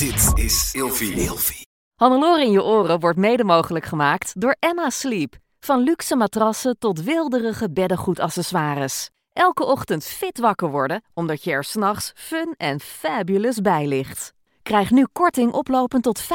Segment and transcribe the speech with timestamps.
[0.00, 1.12] Dit is Ilfie.
[1.12, 1.66] Ilfie.
[1.94, 5.36] Hannelore in je oren wordt mede mogelijk gemaakt door Emma Sleep.
[5.58, 9.10] Van luxe matrassen tot wilderige beddengoedaccessoires.
[9.32, 14.32] Elke ochtend fit wakker worden, omdat je er s'nachts fun en fabulous bij ligt.
[14.62, 16.26] Krijg nu korting oplopend tot 50%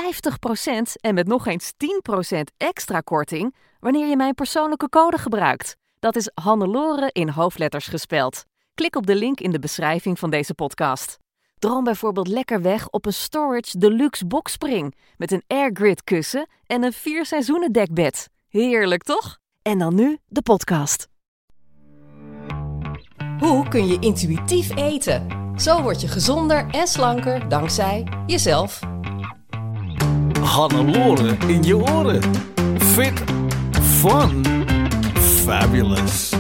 [1.02, 1.72] en met nog eens
[2.38, 5.76] 10% extra korting wanneer je mijn persoonlijke code gebruikt.
[6.00, 8.44] Dat is Hannelore in hoofdletters gespeld.
[8.74, 11.24] Klik op de link in de beschrijving van deze podcast.
[11.60, 16.94] Droom bijvoorbeeld lekker weg op een Storage Deluxe Boxspring met een airgrid kussen en een
[16.94, 18.30] vier seizoenen dekbed.
[18.50, 19.38] Heerlijk toch?
[19.62, 21.08] En dan nu de podcast.
[23.40, 25.28] Hoe kun je intuïtief eten?
[25.56, 28.80] Zo word je gezonder en slanker dankzij jezelf.
[30.42, 32.22] Hannelore in je oren.
[32.78, 33.24] Fit.
[33.82, 34.46] Fun.
[35.16, 36.34] Fabulous.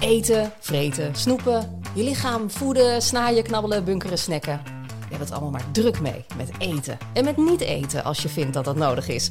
[0.00, 4.60] Eten, vreten, snoepen, je lichaam voeden, snaaien, knabbelen, bunkeren, snacken.
[4.86, 6.98] Je hebt het allemaal maar druk mee met eten.
[7.12, 9.30] En met niet eten als je vindt dat dat nodig is.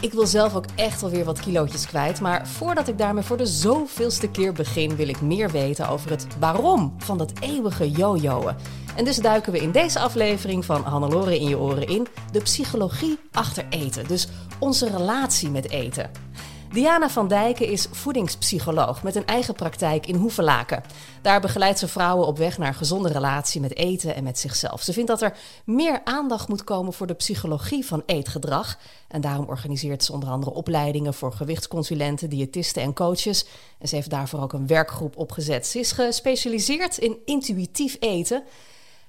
[0.00, 2.20] Ik wil zelf ook echt alweer wat kilootjes kwijt.
[2.20, 6.26] Maar voordat ik daarmee voor de zoveelste keer begin, wil ik meer weten over het
[6.38, 8.54] waarom van dat eeuwige jojoen.
[8.96, 13.18] En dus duiken we in deze aflevering van Hannelore in je oren in de psychologie
[13.32, 14.08] achter eten.
[14.08, 16.10] Dus onze relatie met eten.
[16.72, 20.82] Diana van Dijken is voedingspsycholoog met een eigen praktijk in Hoevelaken.
[21.22, 24.82] Daar begeleidt ze vrouwen op weg naar een gezonde relatie met eten en met zichzelf.
[24.82, 28.78] Ze vindt dat er meer aandacht moet komen voor de psychologie van eetgedrag.
[29.08, 33.46] En daarom organiseert ze onder andere opleidingen voor gewichtsconsulenten, diëtisten en coaches.
[33.78, 35.66] En ze heeft daarvoor ook een werkgroep opgezet.
[35.66, 38.42] Ze is gespecialiseerd in intuïtief eten.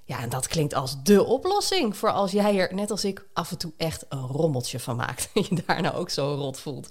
[0.06, 3.52] Ja, en dat klinkt als dé oplossing voor als jij er, net als ik, af
[3.52, 5.30] en toe echt een rommeltje van maakt.
[5.34, 6.90] En je daarna ook zo rot voelt.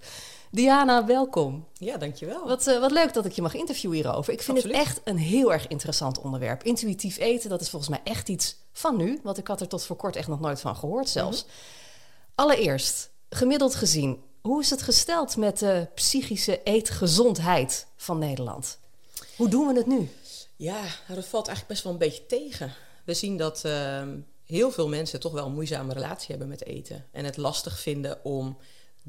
[0.50, 1.66] Diana, welkom.
[1.74, 2.46] Ja, dankjewel.
[2.46, 4.32] Wat, uh, wat leuk dat ik je mag interviewen hierover.
[4.32, 4.76] Ik vind Absoluut.
[4.76, 6.62] het echt een heel erg interessant onderwerp.
[6.62, 9.20] Intuïtief eten, dat is volgens mij echt iets van nu.
[9.22, 11.44] Want ik had er tot voor kort echt nog nooit van gehoord zelfs.
[11.44, 11.52] Mhm.
[12.34, 18.78] Allereerst, gemiddeld gezien, hoe is het gesteld met de psychische eetgezondheid van Nederland?
[19.36, 20.10] Hoe doen we het nu?
[20.56, 22.74] Ja, nou, dat valt eigenlijk best wel een beetje tegen.
[23.04, 27.06] We zien dat ehm, heel veel mensen toch wel een moeizame relatie hebben met eten.
[27.12, 28.56] En het lastig vinden om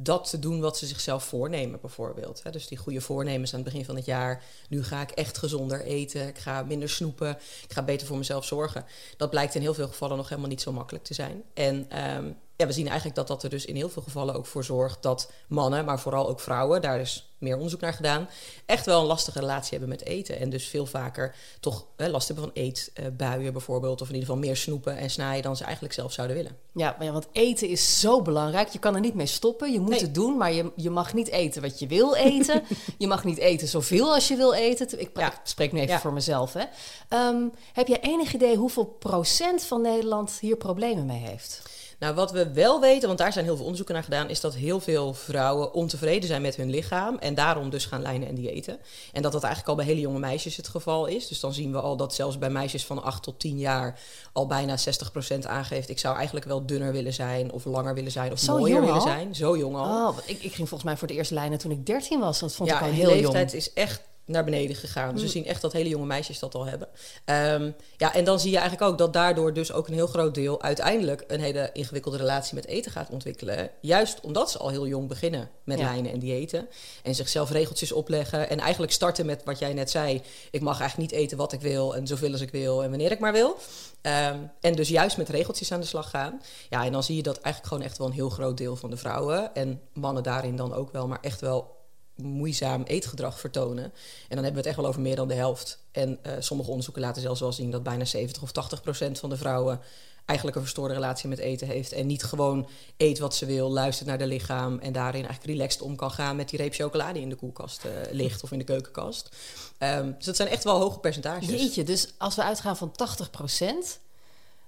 [0.03, 2.43] dat te doen wat ze zichzelf voornemen, bijvoorbeeld.
[2.51, 4.43] Dus die goede voornemens aan het begin van het jaar.
[4.69, 6.27] Nu ga ik echt gezonder eten.
[6.27, 7.29] Ik ga minder snoepen.
[7.63, 8.85] Ik ga beter voor mezelf zorgen.
[9.17, 11.43] Dat blijkt in heel veel gevallen nog helemaal niet zo makkelijk te zijn.
[11.53, 14.45] En ehm, ja, we zien eigenlijk dat dat er dus in heel veel gevallen ook
[14.45, 18.29] voor zorgt dat mannen, maar vooral ook vrouwen, daar is meer onderzoek naar gedaan,
[18.65, 20.39] echt wel een lastige relatie hebben met eten.
[20.39, 24.01] En dus veel vaker toch hè, last hebben van eetbuien bijvoorbeeld.
[24.01, 26.57] Of in ieder geval meer snoepen en snijden dan ze eigenlijk zelf zouden willen.
[26.73, 28.69] Ja, maar ja, want eten is zo belangrijk.
[28.69, 29.71] Je kan er niet mee stoppen.
[29.71, 29.99] Je moet Nee.
[30.01, 32.63] het doen, maar je, je mag niet eten wat je wil eten.
[32.97, 34.99] je mag niet eten zoveel als je wil eten.
[34.99, 35.27] Ik, Ja.
[35.27, 35.99] ik spreek nu even Ja.
[35.99, 36.53] voor mezelf.
[36.53, 36.63] Hè.
[37.09, 37.43] Ehm,
[37.73, 41.61] heb je enig idee hoeveel procent van Nederland hier problemen mee heeft?
[41.99, 44.55] Nou, wat we wel weten, want daar zijn heel veel onderzoeken naar gedaan, is dat
[44.55, 48.79] heel veel vrouwen ontevreden zijn met hun lichaam en daarom dus gaan lijnen en diëten.
[49.13, 51.27] En dat dat eigenlijk al bij hele jonge meisjes het geval is.
[51.27, 53.99] Dus dan zien we al dat zelfs bij meisjes van 8 tot 10 jaar
[54.33, 58.31] al bijna 60% aangeeft: ik zou eigenlijk wel dunner willen zijn, of langer willen zijn,
[58.31, 59.35] of Zo mooier willen zijn.
[59.35, 60.07] Zo jong al.
[60.07, 62.39] Oh, ik, ik ging volgens mij voor de eerste lijnen toen ik 13 was.
[62.39, 63.21] Dat vond ja, ik al heel jong.
[63.21, 65.09] leeftijd is echt naar beneden gegaan.
[65.12, 65.31] Dus we Mm.
[65.34, 66.88] zien echt dat hele jonge meisjes dat al hebben.
[67.25, 70.35] Ehm, ja, en dan zie je eigenlijk ook dat daardoor dus ook een heel groot
[70.35, 73.69] deel uiteindelijk een hele ingewikkelde relatie met eten gaat ontwikkelen.
[73.81, 75.85] Juist omdat ze al heel jong beginnen met Ja.
[75.85, 76.68] lijnen en diëten.
[77.03, 78.50] En zichzelf regeltjes opleggen.
[78.50, 80.22] En eigenlijk starten met wat jij net zei.
[80.51, 83.12] Ik mag eigenlijk niet eten wat ik wil en zoveel als ik wil en wanneer
[83.12, 83.57] ik maar wil.
[84.01, 86.41] Ehm, en dus juist met regeltjes aan de slag gaan.
[86.69, 88.89] Ja, en dan zie je dat eigenlijk gewoon echt wel een heel groot deel van
[88.89, 89.56] de vrouwen.
[89.56, 91.78] En mannen daarin dan ook wel, maar echt wel
[92.22, 93.84] moeizaam eetgedrag vertonen.
[93.84, 93.91] En
[94.35, 95.84] dan hebben we het echt wel over meer dan de helft.
[95.91, 99.30] En eh, sommige onderzoeken laten zelfs wel zien dat bijna 70 of 80 procent van
[99.30, 99.81] de vrouwen
[100.30, 101.91] eigenlijk een verstoorde relatie met eten heeft.
[101.91, 105.81] En niet gewoon eet wat ze wil, luistert naar de lichaam en daarin eigenlijk relaxed
[105.81, 108.63] om kan gaan met die reep chocolade in de koelkast eh, ligt of in de
[108.63, 109.30] keukenkast.
[109.78, 111.50] Ehm, dus dat zijn echt wel hoge percentages.
[111.50, 114.00] Jeetje, dus als we uitgaan van 80%,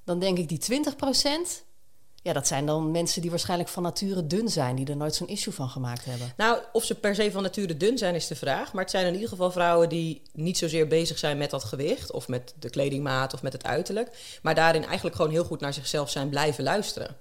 [0.04, 1.64] dan denk ik die 20%,
[2.22, 5.28] ja, dat zijn dan mensen die waarschijnlijk van nature dun zijn, die er nooit zo'n
[5.28, 6.34] issue van gemaakt hebben.
[6.38, 8.74] Nou, of ze per se van nature dun zijn is de vraag.
[8.74, 12.12] Maar het zijn in ieder geval vrouwen die niet zozeer bezig zijn met dat gewicht...
[12.12, 14.40] of met de kledingmaat of met het uiterlijk...
[14.42, 17.18] maar daarin eigenlijk gewoon heel goed naar zichzelf zijn blijven luisteren.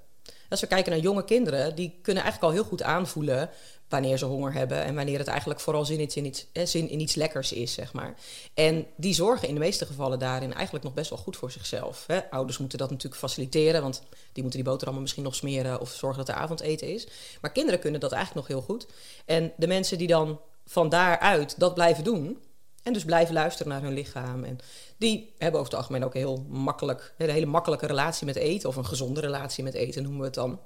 [0.50, 3.50] Als we kijken naar jonge kinderen, die kunnen eigenlijk al heel goed aanvoelen
[3.88, 6.88] wanneer ze honger hebben en wanneer het eigenlijk vooral zin, iets in, iets, eh, zin
[6.88, 8.14] in iets lekkers is, zeg maar.
[8.54, 12.04] En die zorgen in de meeste gevallen daarin eigenlijk nog best wel goed voor zichzelf.
[12.06, 12.30] Hè.
[12.30, 14.02] Ouders moeten dat natuurlijk faciliteren, want
[14.32, 17.06] die moeten die boterhammen misschien nog smeren of zorgen dat er avondeten is.
[17.40, 18.86] Maar kinderen kunnen dat eigenlijk nog heel goed.
[19.24, 22.38] En de mensen die dan van daaruit dat blijven doen,
[22.82, 24.44] En dus blijven luisteren naar hun lichaam.
[24.44, 24.58] En
[24.96, 28.68] die hebben over het algemeen ook heel makkelijk, een hele makkelijke relatie met eten.
[28.68, 30.58] Of een gezonde relatie met eten noemen we het dan.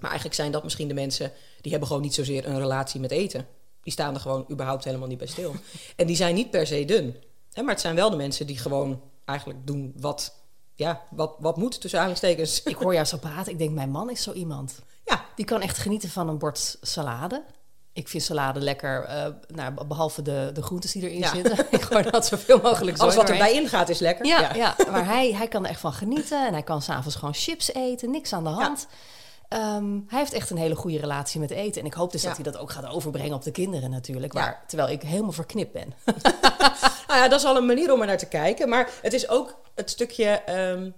[0.00, 3.10] Maar eigenlijk zijn dat misschien de mensen die hebben gewoon niet zozeer een relatie met
[3.10, 3.46] eten.
[3.82, 5.54] Die staan er gewoon überhaupt helemaal niet bij stil.
[5.96, 7.16] en die zijn niet per se dun.
[7.52, 10.34] Hè, maar het zijn wel de mensen die gewoon eigenlijk doen wat,
[10.74, 12.62] ja, wat, wat moet tussen aanhalingstekens.
[12.62, 13.52] Ik hoor jou zo praten.
[13.52, 14.82] Ik denk, mijn man is zo iemand.
[15.04, 17.44] Ja, Die kan echt genieten van een bord salade.
[17.96, 21.28] Ik vind salade lekker, eh, nou, behalve de, de groentes die erin Ja.
[21.34, 21.66] zitten.
[21.70, 24.26] Ik gooi dat zoveel mogelijk alles zooi wat erbij ingaat is lekker.
[24.26, 24.76] Ja, ja.
[24.90, 26.46] maar hij, hij kan er echt van genieten.
[26.46, 28.86] En hij kan s'avonds gewoon chips eten, niks aan de hand.
[29.48, 31.80] Ehm, hij heeft echt een hele goede relatie met eten.
[31.80, 34.32] En ik hoop dus dat hij dat ook gaat overbrengen op de kinderen natuurlijk.
[34.32, 35.94] Waar, terwijl ik helemaal verknipt ben.
[37.08, 38.68] Nou ja, dat is al een manier om er naar te kijken.
[38.68, 40.24] Maar het is ook het stukje.
[40.26, 40.90] ehm,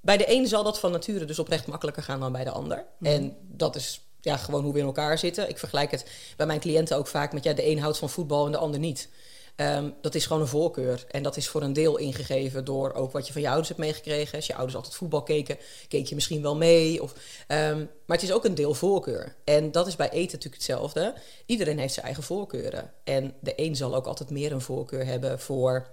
[0.00, 2.84] bij de een zal dat van nature dus oprecht makkelijker gaan dan bij de ander.
[3.00, 5.48] En dat is ja, gewoon hoe we in elkaar zitten.
[5.48, 8.46] Ik vergelijk het bij mijn cliënten ook vaak met ja, de een houdt van voetbal
[8.46, 9.08] en de ander niet.
[9.56, 11.04] Ehm, dat is gewoon een voorkeur.
[11.10, 13.80] En dat is voor een deel ingegeven door ook wat je van je ouders hebt
[13.80, 14.36] meegekregen.
[14.36, 15.58] Als je ouders altijd voetbal keken,
[15.88, 17.02] keek je misschien wel mee.
[17.02, 17.14] Of,
[17.46, 19.34] ehm, maar het is ook een deel voorkeur.
[19.44, 21.14] En dat is bij eten natuurlijk hetzelfde.
[21.46, 22.92] Iedereen heeft zijn eigen voorkeuren.
[23.04, 25.86] En de een zal ook altijd meer een voorkeur hebben voor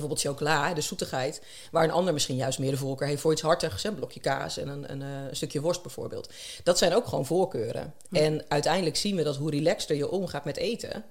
[0.00, 3.42] bijvoorbeeld chocola, de zoetigheid, waar een ander misschien juist meer de voorkeur heeft voor iets
[3.42, 6.32] hartigs, een blokje kaas en een, een, eh, een stukje worst bijvoorbeeld.
[6.62, 7.94] Dat zijn ook gewoon voorkeuren.
[8.10, 11.04] En uiteindelijk zien we dat hoe relaxter je omgaat met eten,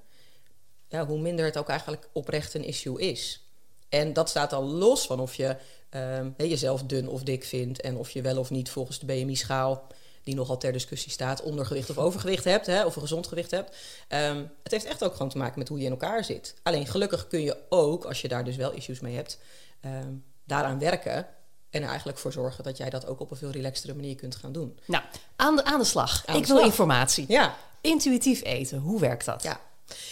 [0.88, 3.42] ja, hoe minder het ook eigenlijk oprecht een issue is.
[3.90, 5.56] En dat staat al los van of je
[5.90, 9.88] ehm, jezelf dun of dik vindt en of je wel of niet volgens de BMI-schaal,
[10.28, 13.76] die nogal ter discussie staat, ondergewicht of overgewicht hebt, hè, of een gezond gewicht hebt.
[14.08, 16.56] Ehm, het heeft echt ook gewoon te maken met hoe je in elkaar zit.
[16.64, 19.40] Alleen gelukkig kun je ook, als je daar dus wel issues mee hebt,
[19.82, 20.14] ehm,
[20.44, 21.28] daaraan werken.
[21.70, 24.36] En er eigenlijk voor zorgen dat jij dat ook op een veel relaxtere manier kunt
[24.36, 24.80] gaan doen.
[24.86, 25.04] Nou,
[25.36, 26.24] aan de, aan de slag.
[26.26, 26.70] Aan de ik wil slag.
[26.70, 27.26] informatie.
[27.28, 29.44] Ja, Intuïtief eten, hoe werkt dat?
[29.44, 29.62] Ja.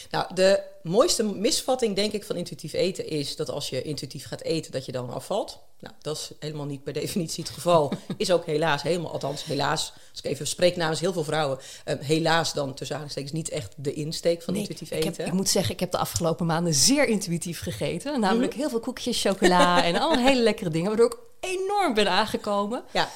[0.10, 4.42] Nou, de mooiste misvatting, denk ik, van intuïtief eten is dat als je intuïtief gaat
[4.42, 5.60] eten, dat je dan afvalt.
[5.86, 7.94] Nou, dat is helemaal niet per definitie het geval.
[8.18, 11.96] Is ook helaas helemaal, althans helaas, als ik even spreek namens heel veel vrouwen, eh,
[12.00, 15.26] helaas dan tussen aanhalingstekens niet echt de insteek van Nee, intuïtief ik, heb, eten.
[15.26, 18.20] ik moet zeggen, ik heb de afgelopen maanden zeer intuïtief gegeten.
[18.20, 18.60] Namelijk Mhm.
[18.62, 20.88] heel veel koekjes, chocola en allemaal hele lekkere dingen.
[20.88, 22.84] Waardoor ik enorm ben aangekomen.
[22.94, 23.10] Ja,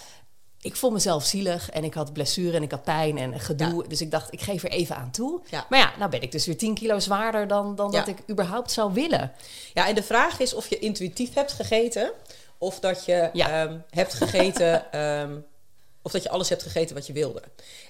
[0.61, 3.87] Ik vond mezelf zielig en ik had blessure en ik had pijn en gedoe.
[3.87, 5.41] Dus ik dacht, ik geef er even aan toe.
[5.49, 5.65] Ja.
[5.69, 7.99] Maar ja, nou ben ik dus weer 10 kilo zwaarder dan, dan Ja.
[7.99, 9.31] dat ik überhaupt zou willen.
[9.73, 12.11] ja, en de vraag is of je intuïtief hebt gegeten
[12.59, 13.63] of dat je Ja.
[13.65, 14.91] ehm, hebt gegeten.
[14.91, 15.37] ehm,
[16.01, 17.41] of dat je alles hebt gegeten wat je wilde.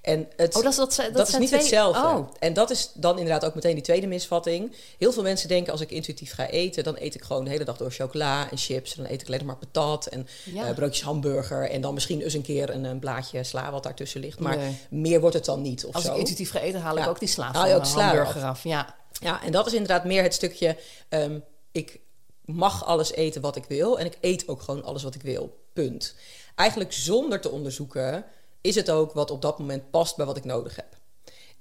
[0.02, 1.60] En het, Oh, dat is, dat, zijn- dat Dat, is niet twee...
[1.60, 2.02] hetzelfde.
[2.08, 4.76] Oh, En dat is dan inderdaad ook meteen die tweede misvatting.
[4.98, 7.64] Heel veel mensen denken als ik intuïtief ga eten, dan eet ik gewoon de hele
[7.64, 8.96] dag door chocola en chips.
[8.98, 10.68] En dan eet ik alleen maar patat en Ja.
[10.68, 11.70] eh, broodjes hamburger.
[11.70, 14.40] En dan misschien eens een keer een, een blaadje sla wat daartussen ligt.
[14.40, 14.78] Maar Nee.
[14.90, 16.12] meer wordt het dan niet of als zo.
[16.12, 18.44] ik intuïtief ga eten, haal ik ook die sla Haal van je ook sla hamburger
[18.44, 18.64] af.
[18.64, 18.96] Ja.
[19.20, 20.78] Ja, en dat is inderdaad meer het stukje.
[21.10, 21.40] ehm,
[21.72, 22.00] ik
[22.56, 25.58] mag alles eten wat ik wil en ik eet ook gewoon alles wat ik wil.
[25.74, 26.16] Punt.
[26.56, 28.26] Eigenlijk zonder te onderzoeken
[28.62, 30.98] is het ook wat op dat moment past bij wat ik nodig heb.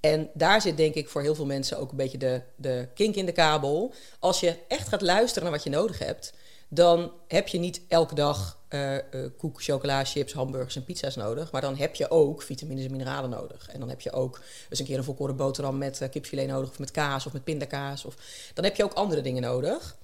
[0.01, 3.15] En daar zit denk ik voor heel veel mensen ook een beetje de, de kink
[3.15, 3.93] in de kabel.
[4.19, 6.33] Als je echt gaat luisteren naar wat je nodig hebt,
[6.69, 9.03] dan heb je niet elke dag eh, eh,
[9.39, 11.53] koek, chocola, chips, hamburgers en pizza's nodig.
[11.53, 13.69] Maar dan heb je ook vitamines en mineralen nodig.
[13.69, 14.41] En dan heb je ook
[14.71, 17.45] eens een keer een volkoren boterham met eh, kipfilet nodig, of met kaas of met
[17.45, 18.05] pindakaas.
[18.05, 18.17] Of,
[18.55, 19.97] dan heb je ook andere dingen nodig.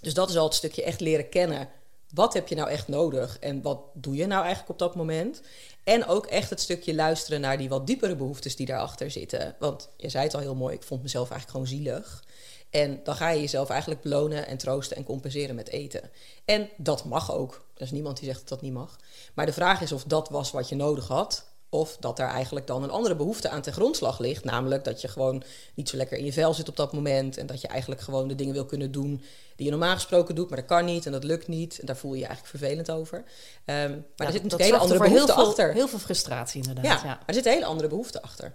[0.00, 1.68] Dus dat is al het stukje echt leren kennen.
[2.14, 5.40] Wat heb je nou echt nodig en wat doe je nou eigenlijk op dat moment?
[5.84, 9.56] En ook echt het stukje luisteren naar die wat diepere behoeftes die daarachter zitten.
[9.58, 12.24] Want je zei het al heel mooi, ik vond mezelf eigenlijk gewoon zielig.
[12.70, 16.10] En dan ga je jezelf eigenlijk belonen en troosten en compenseren met eten.
[16.44, 17.66] En dat mag ook.
[17.74, 18.96] Er is niemand die zegt dat dat niet mag.
[19.34, 21.47] Maar de vraag is of dat was wat je nodig had.
[21.70, 24.44] Of dat er eigenlijk dan een andere behoefte aan ten grondslag ligt.
[24.44, 25.42] Namelijk dat je gewoon
[25.74, 27.36] niet zo lekker in je vel zit op dat moment.
[27.36, 29.22] En dat je eigenlijk gewoon de dingen wil kunnen doen
[29.56, 30.48] die je normaal gesproken doet.
[30.48, 31.78] Maar dat kan niet en dat lukt niet.
[31.78, 33.24] En daar voel je je eigenlijk vervelend over.
[33.64, 35.72] Ehm, maar Ja, er zit natuurlijk een hele andere er behoefte heel veel, achter.
[35.72, 36.84] Heel veel frustratie inderdaad.
[36.84, 37.04] Ja, Ja.
[37.04, 38.54] maar er zit een hele andere behoefte achter.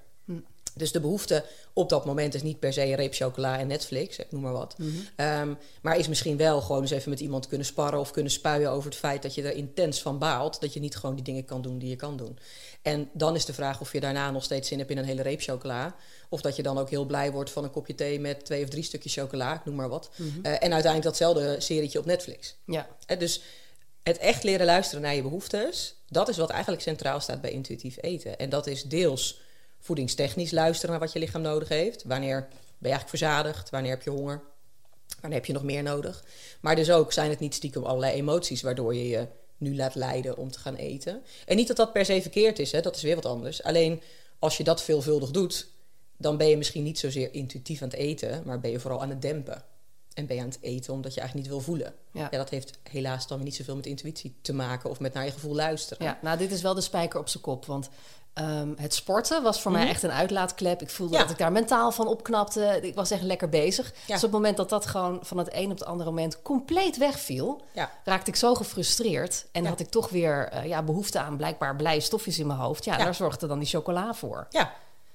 [0.76, 4.18] Dus de behoefte op dat moment is niet per se een reep chocola en Netflix,
[4.18, 4.76] ik noem maar wat.
[5.16, 8.72] Ehm, maar is misschien wel gewoon eens even met iemand kunnen sparren of kunnen spuien
[8.72, 10.62] over het feit dat je er intens van baalt.
[10.62, 12.38] Dat je niet gewoon die dingen kan doen die je kan doen.
[12.84, 15.22] En dan is de vraag of je daarna nog steeds zin hebt in een hele
[15.22, 15.96] reep chocola.
[16.30, 18.70] Of dat je dan ook heel blij wordt van een kopje thee met twee of
[18.70, 20.10] drie stukjes chocola, ik noem maar wat.
[20.18, 22.56] Eh, en uiteindelijk datzelfde serietje op Netflix.
[22.66, 22.88] Ja.
[23.06, 23.42] Eh, dus
[24.04, 27.98] het echt leren luisteren naar je behoeftes, dat is wat eigenlijk centraal staat bij intuïtief
[28.02, 28.38] eten.
[28.38, 29.42] En dat is deels
[29.80, 32.04] voedingstechnisch luisteren naar wat je lichaam nodig heeft.
[32.04, 33.70] Wanneer ben je eigenlijk verzadigd?
[33.70, 34.42] Wanneer heb je honger?
[35.20, 36.24] Wanneer heb je nog meer nodig?
[36.62, 39.28] Maar dus ook zijn het niet stiekem allerlei emoties waardoor je je
[39.64, 41.22] nu laat leiden om te gaan eten.
[41.46, 42.82] En niet dat dat per se verkeerd is, hè?
[42.82, 43.64] dat is weer wat anders.
[43.64, 44.02] Alleen
[44.40, 45.68] als je dat veelvuldig doet,
[46.18, 49.10] dan ben je misschien niet zozeer intuïtief aan het eten, maar ben je vooral aan
[49.10, 49.64] het dempen.
[50.14, 51.94] En ben je aan het eten omdat je eigenlijk niet wil voelen.
[52.12, 52.28] Ja.
[52.32, 52.38] Ja.
[52.38, 55.56] dat heeft helaas dan niet zoveel met intuïtie te maken of met naar je gevoel
[55.56, 56.06] luisteren.
[56.06, 57.66] Ja, nou, dit is wel de spijker op zijn kop.
[57.66, 57.90] Want
[58.34, 60.82] ehm, het sporten was voor mij echt een uitlaatklep.
[60.82, 61.22] Ik voelde Mhm.
[61.22, 61.28] Ja.
[61.28, 62.80] dat ik daar mentaal van opknapte.
[62.82, 63.86] Ik was echt lekker bezig.
[63.94, 64.00] Ja.
[64.06, 66.98] Dus op het moment dat dat gewoon van het een op het andere moment compleet
[66.98, 67.90] wegviel, Ja.
[68.04, 69.46] raakte ik zo gefrustreerd.
[69.52, 72.86] En had ik toch weer eh, ja, behoefte aan blijkbaar blije stofjes in mijn hoofd.
[72.86, 73.04] Ja, Ja.
[73.04, 74.48] daar zorgde dan die chocola voor.
[74.50, 74.72] Ja,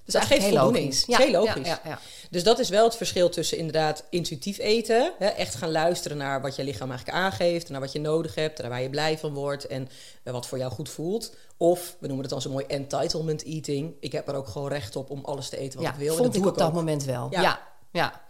[0.09, 1.07] Dus dat eigenlijk geeft heel voldoening.
[1.07, 1.27] logisch.
[1.27, 1.69] Heel logisch.
[1.69, 1.99] Ja, ja, ja.
[2.31, 5.13] Dus dat is wel het verschil tussen inderdaad intuïtief eten.
[5.19, 7.69] Hè, echt gaan luisteren naar wat je lichaam eigenlijk aangeeft.
[7.69, 8.61] Naar wat je nodig hebt.
[8.61, 9.67] Naar waar je blij van wordt.
[9.67, 9.89] En
[10.23, 11.35] eh, wat voor jou goed voelt.
[11.57, 13.95] Of, we noemen het dan zo mooi entitlement eating.
[14.01, 16.07] Ik heb er ook gewoon recht op om alles te eten wat ik wil.
[16.07, 17.29] en vond dat ik doe op dat moment wel.
[17.31, 17.61] Ja,
[17.93, 18.23] Ja.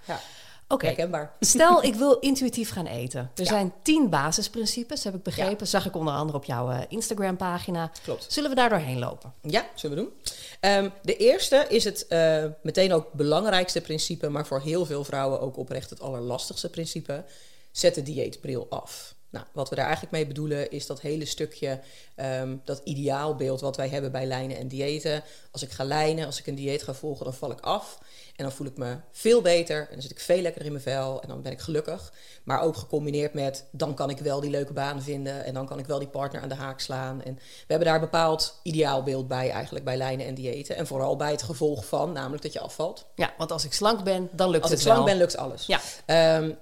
[0.68, 0.76] Ja.
[0.96, 1.30] Ja, Oké.
[1.40, 3.20] Stel, ik wil intuïtief gaan eten.
[3.34, 3.44] Er Ja.
[3.44, 5.66] zijn tien basisprincipes, heb ik begrepen.
[5.66, 7.90] Zag ik onder andere op jouw eh, Instagram-pagina.
[8.02, 8.26] Klopt.
[8.32, 9.32] Zullen we daar doorheen lopen?
[9.42, 10.12] Ja, zullen we doen.
[10.60, 15.40] Ehm, de eerste is het eh, meteen ook belangrijkste principe, maar voor heel veel vrouwen
[15.40, 17.24] ook oprecht het allerlastigste principe.
[17.72, 19.16] Zet de dieetbril af.
[19.30, 21.80] Nou, wat we daar eigenlijk mee bedoelen is dat hele stukje,
[22.14, 25.22] ehm, dat ideaalbeeld wat wij hebben bij lijnen en diëten.
[25.50, 27.98] Als ik ga lijnen, als ik een dieet ga volgen, dan val ik af.
[28.38, 30.84] En dan voel ik me veel beter en dan zit ik veel lekkerder in mijn
[30.84, 32.12] vel en dan ben ik gelukkig.
[32.44, 35.78] Maar ook gecombineerd met, dan kan ik wel die leuke baan vinden en dan kan
[35.78, 37.22] ik wel die partner aan de haak slaan.
[37.22, 40.76] En we hebben daar een bepaald ideaalbeeld bij eigenlijk, bij lijnen en diëten.
[40.76, 43.06] En vooral bij het gevolg van, namelijk dat je afvalt.
[43.14, 45.66] Ja, want als ik slank ben, dan lukt Als het ik slank ben, lukt alles.
[45.66, 45.80] Ja.
[46.06, 46.52] Ehm,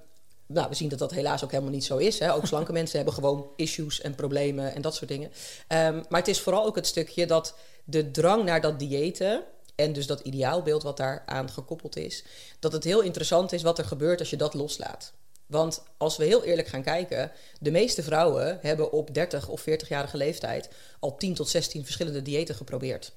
[0.45, 2.19] nou, we zien dat dat helaas ook helemaal niet zo is.
[2.19, 2.33] Hè.
[2.33, 5.31] Ook slanke mensen hebben gewoon issues en problemen en dat soort dingen.
[5.67, 9.43] Ehm, maar het is vooral ook het stukje dat de drang naar dat diëten...
[9.77, 12.23] en dus dat ideaalbeeld wat daaraan gekoppeld is...
[12.59, 15.13] dat het heel interessant is wat er gebeurt als je dat loslaat.
[15.45, 17.31] Want als we heel eerlijk gaan kijken...
[17.59, 20.69] de meeste vrouwen hebben op 30 of 40-jarige leeftijd...
[20.99, 23.13] al 10 tot 16 verschillende diëten geprobeerd.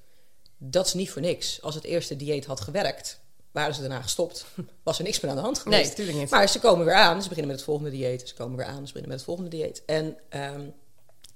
[0.58, 1.62] Dat is niet voor niks.
[1.62, 4.44] Als het eerste dieet had gewerkt, waren ze daarna gestopt.
[4.82, 5.86] Was er niks meer aan de hand geweest.
[5.86, 6.30] Nee, tuurlijk niet.
[6.30, 7.22] Maar ze komen weer aan.
[7.22, 8.28] Ze beginnen met het volgende dieet.
[8.28, 8.86] Ze komen weer aan.
[8.86, 9.82] Ze beginnen met het volgende dieet.
[9.86, 10.64] En ehm,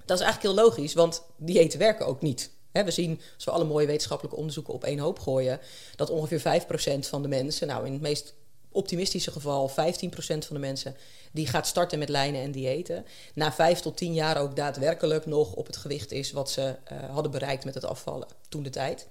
[0.05, 2.51] dat is eigenlijk heel logisch, want diëten werken ook niet.
[2.83, 5.61] We zien, als we alle mooie wetenschappelijke onderzoeken op één hoop gooien,
[5.97, 8.35] dat ongeveer 5% van de mensen, nou in het meest
[8.73, 10.97] optimistische geval 15% van de mensen,
[11.33, 13.07] die gaat starten met lijnen en diëten.
[13.35, 16.99] Na 5 tot 10 jaar ook daadwerkelijk nog op het gewicht is wat ze eh,
[17.11, 19.07] hadden bereikt met het afvallen toen de tijd.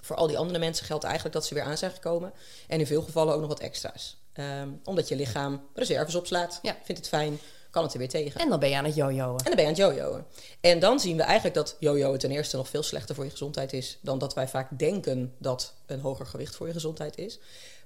[0.00, 2.32] Voor al die andere mensen geldt eigenlijk dat ze weer aan zijn gekomen.
[2.66, 4.16] En in veel gevallen ook nog wat extra's.
[4.32, 6.58] Ehm, omdat je lichaam reserves opslaat.
[6.62, 6.76] Ja.
[6.82, 7.38] Vindt het fijn,
[7.70, 8.40] kan het er weer tegen.
[8.40, 9.38] En dan ben je aan het jojoen.
[9.38, 10.24] En dan ben je aan het jojoen.
[10.60, 13.72] En dan zien we eigenlijk dat jojoen ten eerste nog veel slechter voor je gezondheid
[13.72, 17.38] is dan dat wij vaak denken dat een hoger gewicht voor je gezondheid is.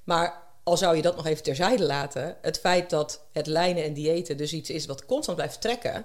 [0.05, 3.95] Maar al zou je dat nog even terzijde laten, het feit dat het lijnen en
[3.95, 6.05] diëten dus iets is wat constant blijft trekken,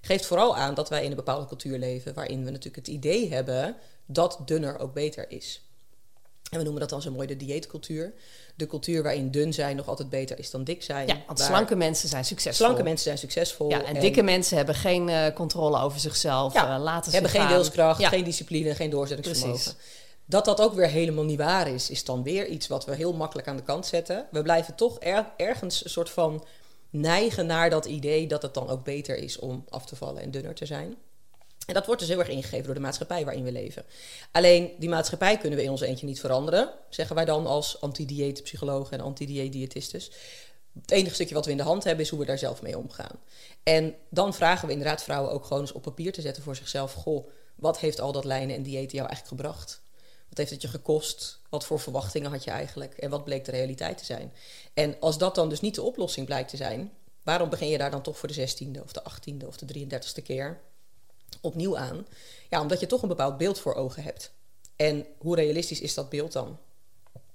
[0.00, 3.32] geeft vooral aan dat wij in een bepaalde cultuur leven waarin we natuurlijk het idee
[3.32, 5.65] hebben dat dunner ook beter is.
[6.50, 8.12] En we noemen dat dan zo mooi de dieetcultuur.
[8.54, 11.06] De cultuur waarin dun zijn nog altijd beter is dan dik zijn.
[11.06, 12.66] Ja, want slanke mensen zijn succesvol.
[12.66, 13.68] slanke mensen zijn succesvol.
[13.70, 16.52] Ja, en dikke mensen hebben geen eh, controle over zichzelf.
[16.54, 17.52] Ja, eh, laten ze hebben geen gaan.
[17.52, 18.08] wilskracht, Ja.
[18.08, 19.62] geen discipline, geen doorzettingsvermogen.
[19.62, 19.80] Precies.
[20.24, 23.12] Dat dat ook weer helemaal niet waar is, is dan weer iets wat we heel
[23.12, 24.26] makkelijk aan de kant zetten.
[24.30, 26.44] We blijven toch er- ergens een soort van
[26.90, 30.30] neigen naar dat idee dat het dan ook beter is om af te vallen en
[30.30, 30.96] dunner te zijn.
[31.66, 33.84] En dat wordt dus heel erg ingegeven door de maatschappij waarin we leven.
[34.32, 38.98] Alleen die maatschappij kunnen we in ons eentje niet veranderen, zeggen wij dan als anti-dieetpsychologen
[38.98, 40.10] en anti-dieet-diëtistes.
[40.80, 42.78] Het enige stukje wat we in de hand hebben is hoe we daar zelf mee
[42.78, 43.18] omgaan.
[43.62, 46.92] En dan vragen we inderdaad vrouwen ook gewoon eens op papier te zetten voor zichzelf.
[46.92, 49.80] Goh, wat heeft al dat lijnen en diëten jou eigenlijk gebracht?
[50.28, 51.38] Wat heeft het je gekost?
[51.48, 52.94] Wat voor verwachtingen had je eigenlijk?
[52.94, 54.32] En wat bleek de realiteit te zijn?
[54.74, 56.92] En als dat dan dus niet de oplossing blijkt te zijn,
[57.22, 60.22] waarom begin je daar dan toch voor de zestiende of de achttiende of de 33ste
[60.22, 60.60] keer
[61.40, 62.06] opnieuw aan?
[62.50, 64.32] Ja, omdat je toch een bepaald beeld voor ogen hebt.
[64.76, 66.58] En hoe realistisch is dat beeld dan?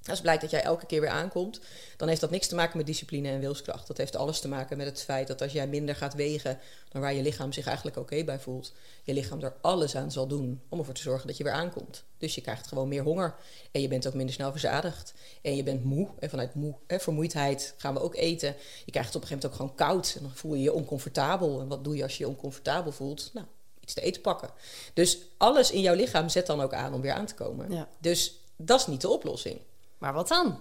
[0.05, 1.59] Als blijkt dat jij elke keer weer aankomt,
[1.97, 3.87] dan heeft dat niks te maken met discipline en wilskracht.
[3.87, 7.01] Dat heeft alles te maken met het feit dat als jij minder gaat wegen dan
[7.01, 10.61] waar je lichaam zich eigenlijk oké bij voelt, je lichaam er alles aan zal doen
[10.69, 12.03] om ervoor te zorgen dat je weer aankomt.
[12.17, 13.35] Dus je krijgt gewoon meer honger
[13.71, 15.13] en je bent ook minder snel verzadigd.
[15.41, 18.55] En je bent moe en vanuit moe, hè, vermoeidheid gaan we ook eten.
[18.85, 20.73] Je krijgt het op een gegeven moment ook gewoon koud en dan voel je je
[20.73, 21.59] oncomfortabel.
[21.59, 23.29] En wat doe je als je je oncomfortabel voelt?
[23.33, 23.47] Nou,
[23.81, 24.49] iets te eten pakken.
[24.93, 27.71] Dus alles in jouw lichaam zet dan ook aan om weer aan te komen.
[27.71, 27.87] Ja.
[27.99, 29.59] Dus dat is niet de oplossing.
[29.97, 30.59] Maar wat dan?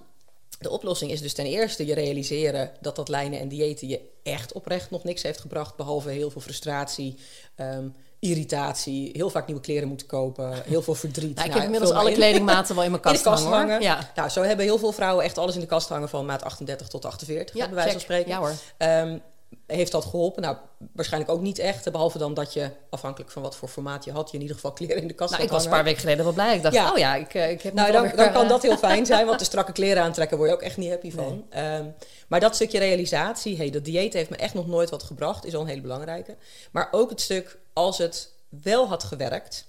[0.58, 4.52] De oplossing is dus ten eerste je realiseren dat dat lijnen en diëten je echt
[4.52, 5.76] oprecht nog niks heeft gebracht.
[5.76, 7.18] Behalve heel veel frustratie,
[7.54, 11.34] ehm, irritatie, heel vaak nieuwe kleren moeten kopen, heel veel verdriet.
[11.36, 12.16] Nou, ik Nou, heb inmiddels alle in.
[12.16, 13.80] kledingmaten wel in mijn In kast, de kast hangen.
[13.82, 16.42] Ja, Nou, zo hebben heel veel vrouwen echt alles in de kast hangen van maat
[16.42, 18.30] 38 tot 48, ja bij wijze van spreken.
[18.30, 18.54] Ja hoor.
[18.76, 19.18] Ehm,
[19.66, 20.42] heeft dat geholpen?
[20.42, 20.56] Nou,
[20.92, 21.92] waarschijnlijk ook niet echt.
[21.92, 24.72] Behalve dan dat je, afhankelijk van wat voor formaat je had, je in ieder geval
[24.72, 26.56] kleren in de kast Nou, had ik was een paar weken geleden wel blij.
[26.56, 26.90] Ik dacht, Ja.
[26.92, 29.26] oh ja, ik, eh, ik heb Nou, dan, dan kan eh, dat heel fijn zijn,
[29.26, 31.46] want de strakke kleren aantrekken word je ook echt niet happy van.
[31.50, 31.84] Ehm,
[32.28, 35.54] maar dat stukje realisatie, hey, dat dieet heeft me echt nog nooit wat gebracht, is
[35.54, 36.36] al een hele belangrijke.
[36.70, 39.66] Maar ook het stuk, als het wel had gewerkt,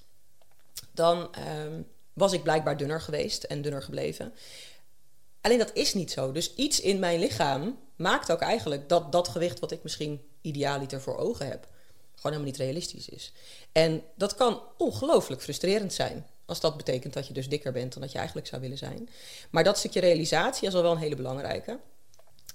[0.91, 1.81] dan ehm,
[2.13, 4.33] was ik blijkbaar dunner geweest en dunner gebleven.
[5.41, 6.31] Alleen dat is niet zo.
[6.31, 11.01] Dus iets in mijn lichaam maakt ook eigenlijk dat dat gewicht wat ik misschien idealiter
[11.01, 11.67] voor ogen heb,
[12.15, 13.31] gewoon helemaal niet realistisch is.
[13.71, 16.25] En dat kan ongelooflijk frustrerend zijn.
[16.45, 19.09] Als dat betekent dat je dus dikker bent dan dat je eigenlijk zou willen zijn.
[19.51, 21.79] Maar dat stukje realisatie is al wel een hele belangrijke.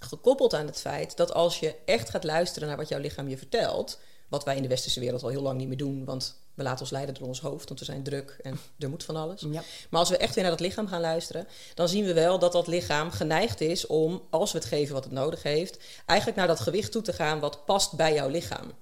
[0.00, 3.38] Gekoppeld aan het feit dat als je echt gaat luisteren naar wat jouw lichaam je
[3.38, 6.62] vertelt, wat wij in de westerse wereld al heel lang niet meer doen, want we
[6.62, 9.40] laten ons leiden door ons hoofd, want we zijn druk en er moet van alles.
[9.40, 9.62] Ja.
[9.90, 12.52] Maar als we echt weer naar dat lichaam gaan luisteren, dan zien we wel dat
[12.52, 16.46] dat lichaam geneigd is om, als we het geven wat het nodig heeft, eigenlijk naar
[16.46, 18.72] dat gewicht toe te gaan wat past bij jouw lichaam.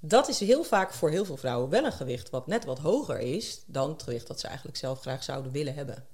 [0.00, 3.18] Dat is heel vaak voor heel veel vrouwen wel een gewicht wat net wat hoger
[3.18, 6.06] is dan het gewicht dat ze eigenlijk zelf graag zouden willen hebben.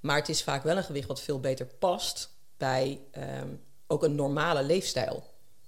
[0.00, 3.48] Maar het is vaak wel een gewicht wat veel beter past bij ehm,
[3.86, 5.24] ook een normale leefstijl.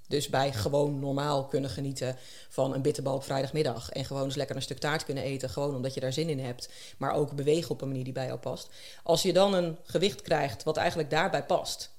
[0.08, 2.16] Dus bij gewoon normaal kunnen genieten
[2.48, 3.90] van een bitterbal op vrijdagmiddag.
[3.90, 5.50] En gewoon eens lekker een stuk taart kunnen eten.
[5.50, 6.68] Gewoon omdat je daar zin in hebt.
[6.98, 8.68] Maar ook bewegen op een manier die bij jou past.
[9.02, 11.90] Als je dan een gewicht krijgt wat eigenlijk daarbij past.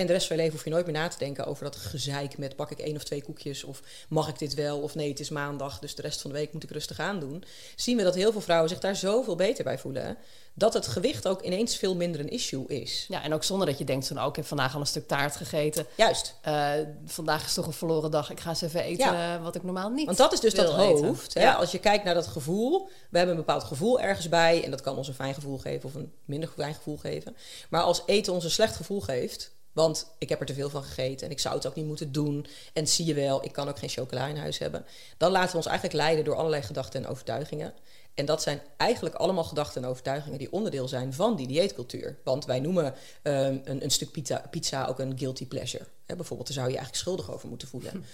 [0.00, 1.76] En de rest van je leven hoef je nooit meer na te denken over dat
[1.76, 5.08] gezeik met pak ik één of twee koekjes of mag ik dit wel of nee,
[5.08, 7.44] het is maandag, dus de rest van de week moet ik rustig aan doen.
[7.76, 10.16] Zien we dat heel veel vrouwen zich daar zoveel beter bij voelen,
[10.54, 13.04] dat het gewicht ook ineens veel minder een issue is.
[13.08, 15.06] Ja, en ook zonder dat je denkt van, oh, ik heb vandaag al een stuk
[15.06, 15.86] taart gegeten.
[15.94, 16.34] Juist.
[16.40, 16.72] Eh,
[17.06, 18.30] vandaag is toch een verloren dag.
[18.30, 19.36] Ik ga eens even eten Ja.
[19.36, 21.34] eh, wat ik normaal niet Want dat is dus dat hoofd.
[21.34, 21.42] Hè?
[21.42, 21.54] Ja.
[21.54, 24.80] Als je kijkt naar dat gevoel, we hebben een bepaald gevoel ergens bij en dat
[24.80, 27.36] kan ons een fijn gevoel geven of een minder fijn gevoel geven.
[27.70, 30.82] Maar als eten ons een slecht gevoel geeft, want ik heb er te veel van
[30.82, 33.68] gegeten en ik zou het ook niet moeten doen en zie je wel, ik kan
[33.68, 34.84] ook geen chocola in huis hebben,
[35.16, 37.74] dan laten we ons eigenlijk leiden door allerlei gedachten en overtuigingen.
[38.14, 42.18] En dat zijn eigenlijk allemaal gedachten en overtuigingen die onderdeel zijn van die dieetcultuur.
[42.24, 45.86] Want wij noemen ehm, een, een stuk pizza, pizza ook een guilty pleasure.
[46.06, 48.04] Bijvoorbeeld, daar zou je je eigenlijk schuldig over moeten voelen.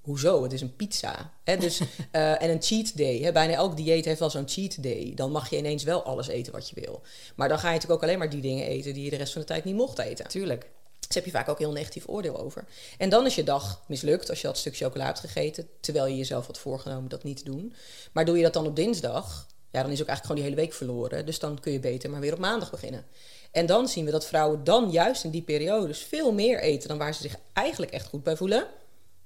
[0.00, 0.42] Hoezo?
[0.42, 1.32] Het is een pizza.
[1.58, 3.32] Dus, eh, en een cheat day.
[3.32, 5.12] Bijna elk dieet heeft wel zo'n cheat day.
[5.14, 7.02] Dan mag je ineens wel alles eten wat je wil.
[7.36, 9.32] Maar dan ga je natuurlijk ook alleen maar die dingen eten die je de rest
[9.32, 10.28] van de tijd niet mocht eten.
[10.28, 10.70] Tuurlijk.
[11.06, 12.64] Dus heb je vaak ook heel negatief oordeel over.
[12.98, 15.68] En dan is je dag mislukt als je dat stuk chocola hebt gegeten.
[15.80, 17.74] Terwijl je jezelf had voorgenomen dat niet te doen.
[18.12, 20.56] Maar doe je dat dan op dinsdag, ja, dan is ook eigenlijk gewoon die hele
[20.56, 21.26] week verloren.
[21.26, 23.04] Dus dan kun je beter maar weer op maandag beginnen.
[23.50, 26.98] En dan zien we dat vrouwen dan juist in die periodes veel meer eten dan
[26.98, 28.66] waar ze zich eigenlijk echt goed bij voelen.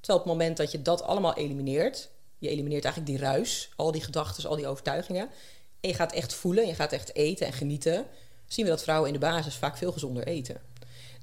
[0.00, 3.92] Terwijl op het moment dat je dat allemaal elimineert, je elimineert eigenlijk die ruis, al
[3.92, 5.28] die gedachten, al die overtuigingen.
[5.80, 8.06] En je gaat echt voelen, je gaat echt eten en genieten.
[8.46, 10.60] Zien we dat vrouwen in de basis vaak veel gezonder eten.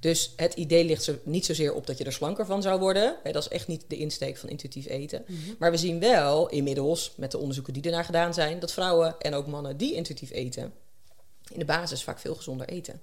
[0.05, 3.17] Dus het idee ligt er niet zozeer op dat je er slanker van zou worden.
[3.23, 5.25] Hè, dat is echt niet de insteek van intuïtief eten.
[5.59, 9.33] Maar we zien wel inmiddels, met de onderzoeken die ernaar gedaan zijn, dat vrouwen en
[9.33, 10.73] ook mannen die intuïtief eten,
[11.51, 13.01] in de basis vaak veel gezonder eten.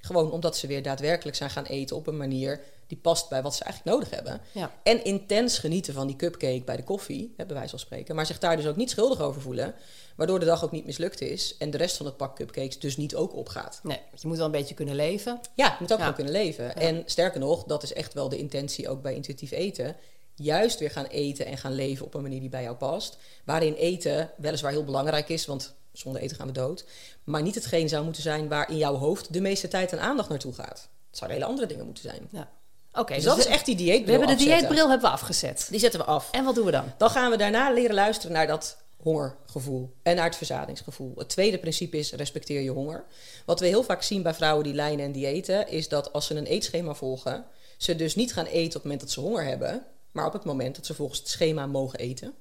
[0.00, 3.54] Gewoon omdat ze weer daadwerkelijk zijn gaan eten op een manier die past bij wat
[3.54, 4.40] ze eigenlijk nodig hebben.
[4.52, 4.72] Ja.
[4.82, 8.14] En intens genieten van die cupcake bij de koffie, hè, bij wijze van spreken.
[8.14, 9.74] Maar zich daar dus ook niet schuldig over voelen.
[10.16, 11.56] Waardoor de dag ook niet mislukt is.
[11.56, 13.80] En de rest van het pak cupcakes dus niet ook opgaat.
[13.82, 15.40] Nee, want je moet wel een beetje kunnen leven.
[15.54, 16.04] Ja, je moet ook Ja.
[16.04, 16.76] gewoon kunnen leven.
[16.76, 19.96] En sterker nog, dat is echt wel de intentie ook bij intuïtief eten.
[20.34, 23.16] Juist weer gaan eten en gaan leven op een manier die bij jou past.
[23.44, 26.84] Waarin eten weliswaar heel belangrijk is, want zonder eten gaan we dood.
[27.24, 30.28] Maar niet hetgeen zou moeten zijn waar in jouw hoofd de meeste tijd en aandacht
[30.28, 30.88] naartoe gaat.
[31.08, 32.28] Het zouden hele andere dingen moeten zijn.
[32.30, 32.48] Ja.
[32.92, 34.58] Oké, Dus dat is echt die dieetbril We hebben de afzetten.
[34.58, 35.66] dieetbril hebben we afgezet.
[35.70, 36.28] Die zetten we af.
[36.30, 36.92] En wat doen we dan?
[36.96, 41.12] Dan gaan we daarna leren luisteren naar dat hongergevoel en naar het verzadigingsgevoel.
[41.16, 43.04] Het tweede principe is respecteer je honger.
[43.46, 46.34] Wat we heel vaak zien bij vrouwen die lijnen en diëten, is dat als ze
[46.34, 47.44] een eetschema volgen,
[47.76, 50.44] ze dus niet gaan eten op het moment dat ze honger hebben, maar op het
[50.44, 52.34] moment dat ze volgens het schema mogen eten.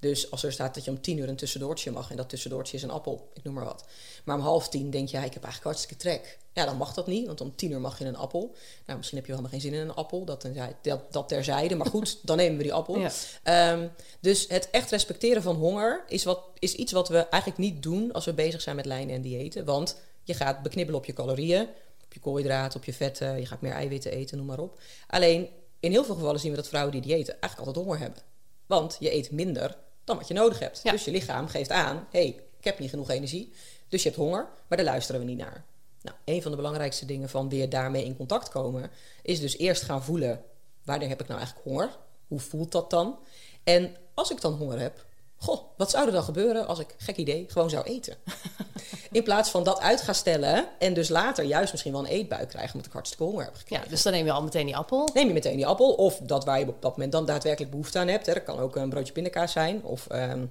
[0.00, 2.76] Dus als er staat dat je om tien uur een tussendoortje mag en dat tussendoortje
[2.76, 3.84] is een appel, ik noem maar wat.
[4.24, 6.38] Maar om half tien denk je, ja, ik heb eigenlijk hartstikke trek.
[6.52, 8.54] Ja, dan mag dat niet, want om tien uur mag je een appel.
[8.86, 11.74] Nou, misschien heb je helemaal geen zin in een appel, dat, terzijde- dat, dat terzijde.
[11.74, 12.98] Maar goed, dan nemen we die appel.
[13.00, 13.10] Ja.
[13.42, 13.88] Ehm,
[14.20, 18.12] dus het echt respecteren van honger is, wat, is iets wat we eigenlijk niet doen
[18.12, 19.64] als we bezig zijn met lijnen en diëten.
[19.64, 21.68] Want je gaat beknibbelen op je calorieën,
[22.04, 24.80] op je koolhydraten, op je vetten, je gaat meer eiwitten eten, noem maar op.
[25.06, 25.48] Alleen
[25.80, 28.22] in heel veel gevallen zien we dat vrouwen die diëten eigenlijk altijd honger hebben.
[28.66, 30.80] Want je eet minder dan wat je nodig hebt.
[30.82, 30.90] Ja.
[30.90, 33.52] Dus je lichaam geeft aan, hé, hey, ik heb niet genoeg energie.
[33.88, 35.64] Dus je hebt honger, maar daar luisteren we niet naar.
[36.02, 38.90] Nou, een van de belangrijkste dingen van weer daarmee in contact komen,
[39.22, 40.44] is dus eerst gaan voelen,
[40.84, 41.98] wanneer heb ik nou eigenlijk honger?
[42.28, 43.18] Hoe voelt dat dan?
[43.64, 45.06] En als ik dan honger heb,
[45.40, 48.16] goh, wat zou er dan gebeuren als ik, gek idee, gewoon zou eten?
[49.12, 52.46] In plaats van dat uit gaan stellen en dus later juist misschien wel een eetbui
[52.46, 53.84] krijgen omdat ik hartstikke honger heb gekregen.
[53.84, 55.08] Ja, dus dan neem je al meteen die appel.
[55.14, 57.98] Neem je meteen die appel of dat waar je op dat moment dan daadwerkelijk behoefte
[57.98, 58.26] aan hebt.
[58.26, 58.32] Hè.
[58.32, 60.50] Dat kan ook een broodje pindakaas zijn of ehm, een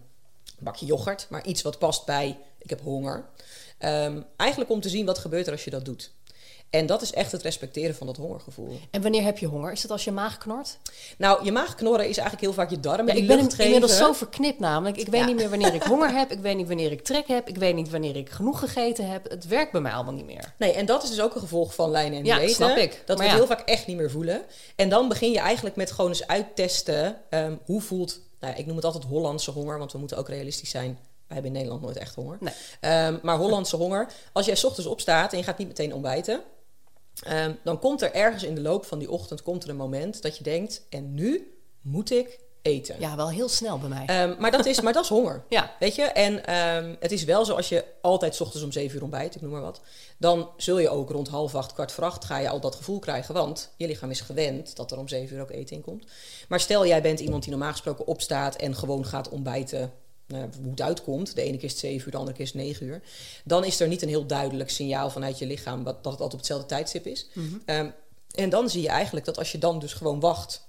[0.60, 3.25] bakje yoghurt, maar iets wat past bij ik heb honger.
[3.78, 6.12] Ehm, eigenlijk om te zien wat gebeurt er als je dat doet.
[6.69, 8.79] En dat is echt het respecteren van dat hongergevoel.
[8.91, 9.71] En wanneer heb je honger?
[9.71, 10.77] Is het als je maag knort?
[11.17, 14.13] Nou, je maag knorren is eigenlijk heel vaak je darmen Ja, ik ben inmiddels zo
[14.13, 14.97] verknipt namelijk.
[14.97, 15.25] Ik weet Ja.
[15.27, 16.32] niet meer wanneer ik honger heb.
[16.32, 17.47] Ik weet niet wanneer ik trek heb.
[17.47, 19.29] Ik weet niet wanneer ik genoeg gegeten heb.
[19.29, 20.53] Het werkt bij mij allemaal niet meer.
[20.58, 22.55] Nee, en dat is dus ook een gevolg van lijnen en Ja, diëten.
[22.55, 23.03] snap ik.
[23.05, 23.38] Dat Maar we ja.
[23.38, 24.41] heel vaak echt niet meer voelen.
[24.75, 28.19] En dan begin je eigenlijk met gewoon eens uittesten ehm, hoe voelt...
[28.39, 30.88] Nou, ik noem het altijd Hollandse honger, want we moeten ook realistisch zijn.
[31.27, 32.38] Wij hebben in Nederland nooit echt honger.
[32.39, 32.53] Nee.
[32.79, 36.41] Ehm, maar Hollandse honger, als jij 's ochtends opstaat en je gaat niet meteen ontbijten...
[37.23, 40.21] ehm, dan komt er ergens in de loop van die ochtend komt er een moment
[40.21, 40.86] dat je denkt...
[40.89, 42.95] en nu moet ik eten.
[42.99, 44.05] Ja, wel heel snel bij mij.
[44.05, 45.43] Ehm, maar, dat is, maar dat is honger.
[45.49, 45.71] Ja.
[45.79, 46.03] Weet je?
[46.03, 49.36] En ehm, het is wel zo als je altijd 's ochtends om 7 uur ontbijt,
[49.36, 49.82] ik noem maar wat.
[50.17, 52.99] Dan zul je ook rond half acht, kwart voor acht, ga je al dat gevoel
[52.99, 53.34] krijgen.
[53.34, 56.05] Want je lichaam is gewend dat er om 7 uur ook eten in komt.
[56.47, 59.91] Maar stel jij bent iemand die normaal gesproken opstaat en gewoon gaat ontbijten.
[60.30, 61.36] Nou, ja, hoe het uitkomt.
[61.36, 63.02] De ene keer is het 7 uur, de andere keer is het 9 uur.
[63.44, 66.34] Dan is er niet een heel duidelijk signaal vanuit je lichaam wat, dat het altijd
[66.34, 67.28] op hetzelfde tijdstip is.
[67.65, 67.89] Ehm,
[68.36, 70.68] en dan zie je eigenlijk dat als je dan dus gewoon wacht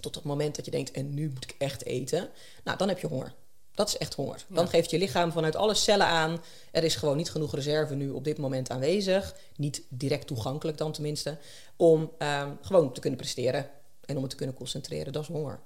[0.00, 2.28] tot het moment dat je denkt, en nu moet ik echt eten,
[2.64, 3.34] nou, dan heb je honger.
[3.74, 4.44] Dat is echt honger.
[4.48, 6.42] Dan geeft je lichaam vanuit alle cellen aan,
[6.72, 10.92] er is gewoon niet genoeg reserve nu op dit moment aanwezig, niet direct toegankelijk dan
[10.92, 11.38] tenminste,
[11.76, 13.70] om ehm, gewoon te kunnen presteren
[14.06, 15.12] en om het te kunnen concentreren.
[15.12, 15.60] Dat is honger.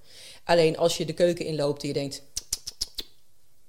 [0.45, 2.23] Alleen als je de keuken inloopt en je denkt,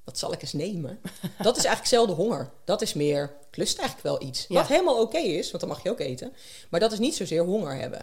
[0.10, 1.00] wat zal ik eens nemen?
[1.42, 2.52] Dat is eigenlijk zelden honger.
[2.64, 4.46] Dat is meer, lust eigenlijk wel iets.
[4.48, 4.56] Ja.
[4.56, 6.34] Wat helemaal oké is, want dan mag je ook eten.
[6.70, 8.02] Maar dat is niet zozeer honger hebben.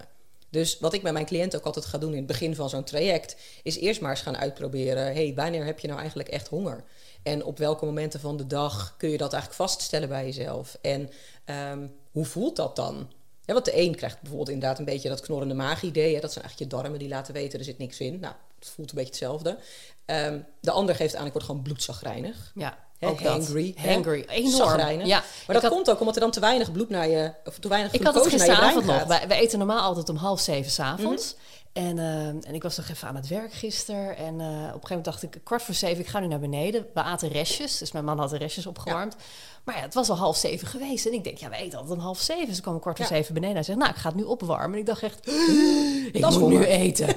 [0.50, 2.84] Dus wat ik met mijn cliënten ook altijd ga doen in het begin van zo'n
[2.84, 5.04] traject, is eerst maar eens gaan uitproberen.
[5.04, 6.84] hey, wanneer heb je nou eigenlijk echt honger?
[7.22, 10.78] En op welke momenten van de dag kun je dat eigenlijk vaststellen bij jezelf?
[10.80, 11.10] En
[11.44, 13.10] ehm, hoe voelt dat dan?
[13.44, 16.20] Ja, want de een krijgt bijvoorbeeld inderdaad een beetje dat knorrende maag-idee.
[16.20, 18.20] Dat zijn eigenlijk je darmen die laten weten, er zit niks in.
[18.20, 19.58] Nou, het voelt een beetje hetzelfde.
[20.04, 22.52] Ehm, de ander geeft aan, ik word gewoon bloedzagrijnig.
[22.54, 23.32] ja, ook dat.
[23.32, 23.74] hangry.
[23.76, 23.92] hè?
[23.92, 24.24] Hangry.
[24.28, 24.78] Enorm.
[25.06, 27.32] Ja, Maar dat had- komt ook omdat er dan te weinig bloed naar je...
[27.44, 29.18] of te weinig Ik had het glucose naar je brein gisteravond nog.
[29.18, 31.34] Wij, wij eten normaal altijd om half zeven s'avonds.
[31.34, 31.42] Mhm.
[31.76, 34.16] En, eh, en ik was nog even aan het werk gisteren.
[34.16, 36.38] En eh, op een gegeven moment dacht ik, kwart voor zeven, ik ga nu naar
[36.40, 36.86] beneden.
[36.94, 37.78] We aten restjes.
[37.78, 39.16] Dus mijn man had de restjes opgewarmd.
[39.64, 41.06] Maar ja, het was al half zeven geweest.
[41.06, 42.46] En ik denk, ja, we eten altijd om half zeven.
[42.46, 43.14] Dus ik kwam kwart voor Ja.
[43.16, 43.54] zeven beneden.
[43.54, 44.72] Hij zegt, nou, ik ga het nu opwarmen.
[44.72, 45.26] En ik dacht echt,
[46.12, 46.68] ik Dat moet nu honger.
[46.68, 47.06] eten.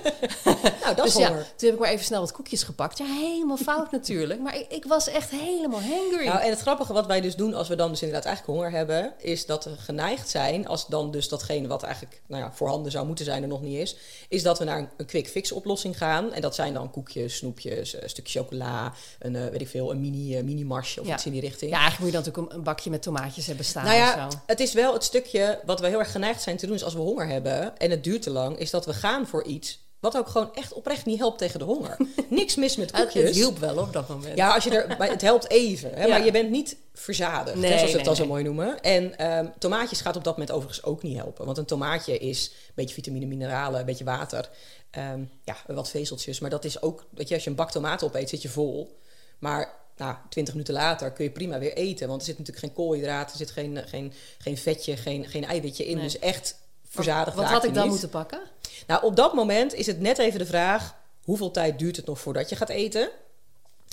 [0.84, 1.44] Nou, dat is dus ja, honger.
[1.56, 2.98] toen heb ik maar even snel wat koekjes gepakt.
[2.98, 4.40] Ja, helemaal fout natuurlijk.
[4.42, 6.26] Maar ik, ik was echt helemaal hangry.
[6.26, 8.78] Nou, en het grappige wat wij dus doen als we dan dus inderdaad eigenlijk honger
[8.78, 12.92] hebben, is dat we geneigd zijn, als dan dus datgene wat eigenlijk nou ja, voorhanden
[12.92, 13.96] zou moeten zijn er nog niet is,
[14.30, 16.34] is dat we naar een, quick fix oplossing gaan.
[16.34, 20.02] En dat zijn dan koekjes, snoepjes, een stukje chocola, een eh, weet ik veel, een
[20.02, 21.14] mini, eh, mini marsje of Ja.
[21.14, 21.72] iets in die richting.
[21.72, 24.26] ja, eigenlijk moet je dan natuurlijk een, een bakje met tomaatjes hebben staan Nou ja,
[24.28, 24.40] of zo.
[24.46, 26.94] het is wel het stukje wat we heel erg geneigd zijn te doen is als
[26.94, 30.18] we honger hebben en het duurt te lang, is dat we gaan voor iets wat
[30.18, 31.98] ook gewoon echt oprecht niet helpt tegen de honger.
[32.30, 33.24] Niks mis met koekjes.
[33.24, 34.38] het hielp wel op dat moment.
[34.38, 35.94] Ja, als je er, maar het helpt even.
[35.94, 36.08] Hè, Ja.
[36.10, 38.82] Maar je bent niet verzadigd, Nee, hè, zoals we nee, het dan zo mooi noemen.
[38.82, 41.46] En ehm, tomaatjes gaat op dat moment overigens ook niet helpen.
[41.46, 44.50] Want een tomaatje is een beetje vitamine, mineralen, een beetje water.
[44.92, 46.40] Ehm, ja, wat vezeltjes.
[46.40, 49.00] Maar dat is ook, weet je, als je een bak tomaten opeet, zit je vol.
[49.40, 52.08] Maar nou, 20 minuten later kun je prima weer eten.
[52.08, 55.86] Want er zit natuurlijk geen koolhydraten, er zit geen, geen, geen vetje, geen, geen eiwitje
[55.86, 56.00] in.
[56.00, 56.56] Dus echt
[56.90, 57.92] verzadigd Wat had ik dan niet.
[57.92, 58.40] moeten pakken?
[58.90, 62.20] Nou, op dat moment is het net even de vraag: hoeveel tijd duurt het nog
[62.20, 63.10] voordat je gaat eten?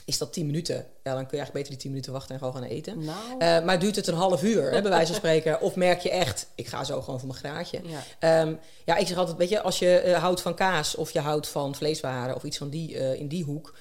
[0.05, 0.75] Is dat 10 minuten?
[0.77, 3.05] Ja, dan kun je eigenlijk beter die 10 minuten wachten en gewoon gaan eten.
[3.05, 3.19] Nou.
[3.39, 5.61] Eh, maar duurt het een half uur, hè, bij wijze van spreken?
[5.61, 7.81] Of merk je echt, ik ga zo gewoon voor mijn graadje?
[7.85, 8.03] Ja.
[8.19, 8.55] Ehm,
[8.85, 11.49] ja, ik zeg altijd, weet je, als je eh, houdt van kaas of je houdt
[11.49, 13.75] van vleeswaren of iets van die, eh, in die hoek,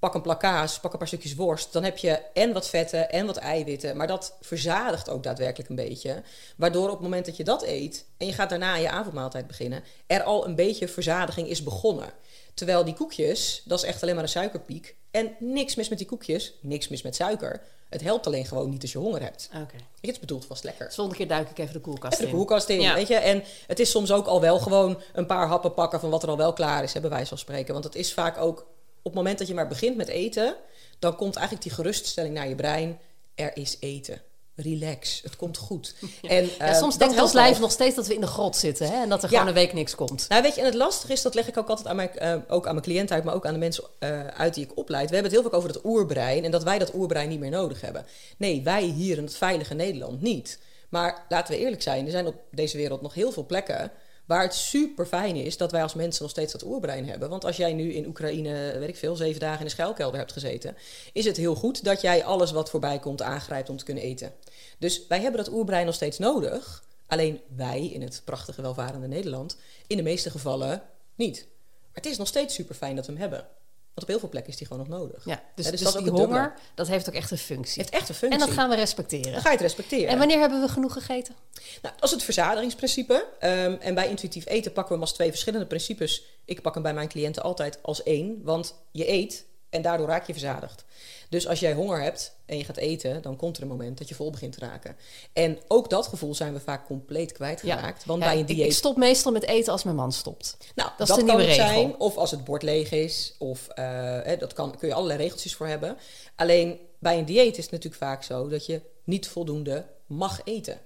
[0.00, 1.72] pak een plak kaas, pak een paar stukjes worst.
[1.72, 3.96] Dan heb je en wat vetten en wat eiwitten.
[3.96, 6.22] Maar dat verzadigt ook daadwerkelijk een beetje.
[6.56, 9.84] Waardoor op het moment dat je dat eet en je gaat daarna je avondmaaltijd beginnen,
[10.06, 12.10] er al een beetje verzadiging is begonnen.
[12.54, 14.94] Terwijl die koekjes, dat is echt alleen maar een suikerpiek.
[15.10, 17.62] En niks mis met die koekjes, niks mis met suiker.
[17.88, 19.48] Het helpt alleen gewoon niet als je honger hebt.
[19.54, 19.76] Oké.
[20.00, 20.86] Het is bedoeld vast lekker.
[20.86, 22.36] Dus volgende keer duik ik even de koelkast Even de in.
[22.36, 22.94] koelkast in, Ja.
[22.94, 23.14] weet je.
[23.14, 26.28] En het is soms ook al wel gewoon een paar happen pakken van wat er
[26.28, 27.72] al wel klaar is, hè, bij wijze van spreken.
[27.72, 28.66] Want het is vaak ook,
[29.02, 30.56] op het moment dat je maar begint met eten,
[30.98, 32.98] dan komt eigenlijk die geruststelling naar je brein.
[33.34, 34.22] Er is eten.
[34.54, 35.94] Relax, het komt goed.
[36.22, 38.86] En, Ja, eh, soms denkt ons lijf nog steeds dat we in de grot zitten.
[38.86, 39.02] Hè?
[39.02, 39.38] En dat er Ja.
[39.38, 40.26] gewoon een week niks komt.
[40.28, 42.36] Nou, weet je, en het lastige is, dat leg ik ook altijd aan mijn, eh,
[42.48, 45.08] ook aan mijn cliënten uit, maar ook aan de mensen eh, uit die ik opleid.
[45.08, 47.50] We hebben het heel vaak over dat oerbrein en dat wij dat oerbrein niet meer
[47.50, 48.06] nodig hebben.
[48.36, 50.58] Nee, wij hier in het veilige Nederland niet.
[50.88, 53.90] Maar laten we eerlijk zijn, er zijn op deze wereld nog heel veel plekken
[54.30, 57.28] Waar het super fijn is dat wij als mensen nog steeds dat oerbrein hebben.
[57.28, 60.32] Want als jij nu in Oekraïne, weet ik veel, zeven dagen in de schuilkelder hebt
[60.32, 60.76] gezeten,
[61.12, 64.32] is het heel goed dat jij alles wat voorbij komt aangrijpt om te kunnen eten.
[64.78, 66.84] Dus wij hebben dat oerbrein nog steeds nodig.
[67.06, 70.82] Alleen wij in het prachtige, welvarende Nederland, in de meeste gevallen
[71.14, 71.46] niet.
[71.70, 73.46] Maar het is nog steeds super fijn dat we hem hebben.
[73.94, 75.24] Want op heel veel plekken is die gewoon nog nodig.
[75.24, 77.82] Ja, dus, Hè, dus, dat die honger, dat heeft ook echt een functie.
[77.82, 78.40] heeft echt een functie.
[78.40, 79.32] En dat gaan we respecteren.
[79.32, 80.08] Dan ga je het respecteren.
[80.08, 81.34] En wanneer hebben we genoeg gegeten?
[81.82, 83.26] Nou, dat is het verzadigingsprincipe.
[83.38, 86.24] Ehm, en bij intuïtief eten pakken we hem als twee verschillende principes.
[86.44, 88.42] Ik pak hem bij mijn cliënten altijd als één.
[88.42, 90.84] Want je eet en daardoor raak je verzadigd.
[91.28, 94.08] Dus als jij honger hebt en je gaat eten, dan komt er een moment dat
[94.08, 94.96] je vol begint te raken.
[95.32, 98.04] En ook dat gevoel zijn we vaak compleet kwijtgeraakt.
[98.04, 98.66] Want Ja, bij een dieet...
[98.66, 100.56] Ik stop meestal met eten als mijn man stopt.
[100.74, 101.80] Nou, Dat dat, is de kan nieuwe het regel.
[101.82, 101.98] zijn.
[101.98, 103.34] Of als het bord leeg is.
[103.38, 103.84] Of eh,
[104.22, 105.96] hè, dat kan, kun je allerlei regeltjes voor hebben.
[106.36, 110.78] Alleen bij een dieet is het natuurlijk vaak zo dat je niet voldoende mag eten.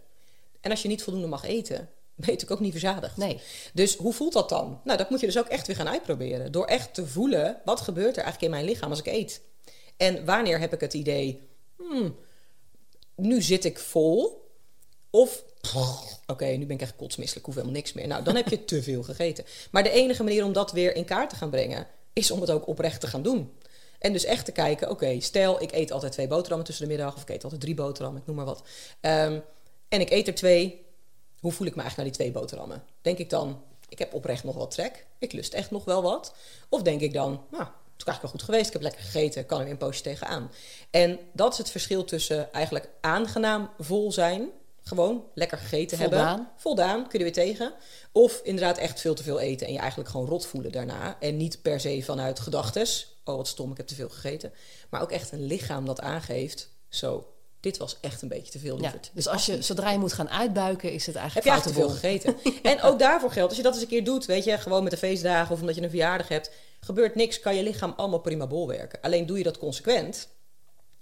[0.60, 3.16] En als je niet voldoende mag eten, ben je natuurlijk ook niet verzadigd.
[3.16, 3.40] Nee.
[3.72, 4.80] Dus hoe voelt dat dan?
[4.84, 6.52] Nou, dat moet je dus ook echt weer gaan uitproberen.
[6.52, 9.40] Door echt te voelen, wat gebeurt er eigenlijk in mijn lichaam als ik eet?
[9.96, 12.16] En wanneer heb ik het idee, hmm,
[13.16, 14.42] nu zit ik vol.
[15.10, 15.44] Of,
[16.26, 18.06] oké, nu ben ik echt kotsmisselijk, ik hoef helemaal niks meer.
[18.06, 19.44] Nou, dan heb je te veel gegeten.
[19.70, 22.50] Maar de enige manier om dat weer in kaart te gaan brengen, is om het
[22.50, 23.52] ook oprecht te gaan doen.
[23.98, 27.14] En dus echt te kijken, oké, stel ik eet altijd twee boterhammen tussen de middag,
[27.14, 28.62] of ik eet altijd drie boterhammen, ik noem maar wat.
[29.00, 29.40] Ehm,
[29.88, 30.83] en ik eet er twee,
[31.44, 32.82] hoe voel ik me eigenlijk na die twee boterhammen?
[33.02, 36.34] Denk ik dan, ik heb oprecht nog wat trek, ik lust echt nog wel wat?
[36.68, 39.46] Of denk ik dan, nou, het is eigenlijk wel goed geweest, ik heb lekker gegeten,
[39.46, 40.50] kan er weer een poosje tegenaan.
[40.90, 44.48] En dat is het verschil tussen eigenlijk aangenaam vol zijn,
[44.82, 46.28] gewoon lekker gegeten Voldaan.
[46.28, 47.72] hebben, voldaan, kun je er weer tegen.
[48.12, 51.16] Of inderdaad echt veel te veel eten en je eigenlijk gewoon rot voelen daarna.
[51.20, 54.52] En niet per se vanuit gedachtes, oh wat stom, ik heb te veel gegeten.
[54.90, 57.33] Maar ook echt een lichaam dat aangeeft, zo,
[57.64, 60.30] dit was echt een beetje te veel, Ja, dus als je, zodra je moet gaan
[60.30, 62.62] uitbuiken, is het Heb eigenlijk je eigenlijk te veel gegeten?
[62.72, 64.92] En ook daarvoor geldt, als je dat eens een keer doet, weet je, gewoon met
[64.92, 66.50] de feestdagen of omdat je een verjaardag hebt,
[66.80, 69.00] gebeurt niks, kan je lichaam allemaal prima bolwerken.
[69.00, 70.28] Alleen doe je dat consequent,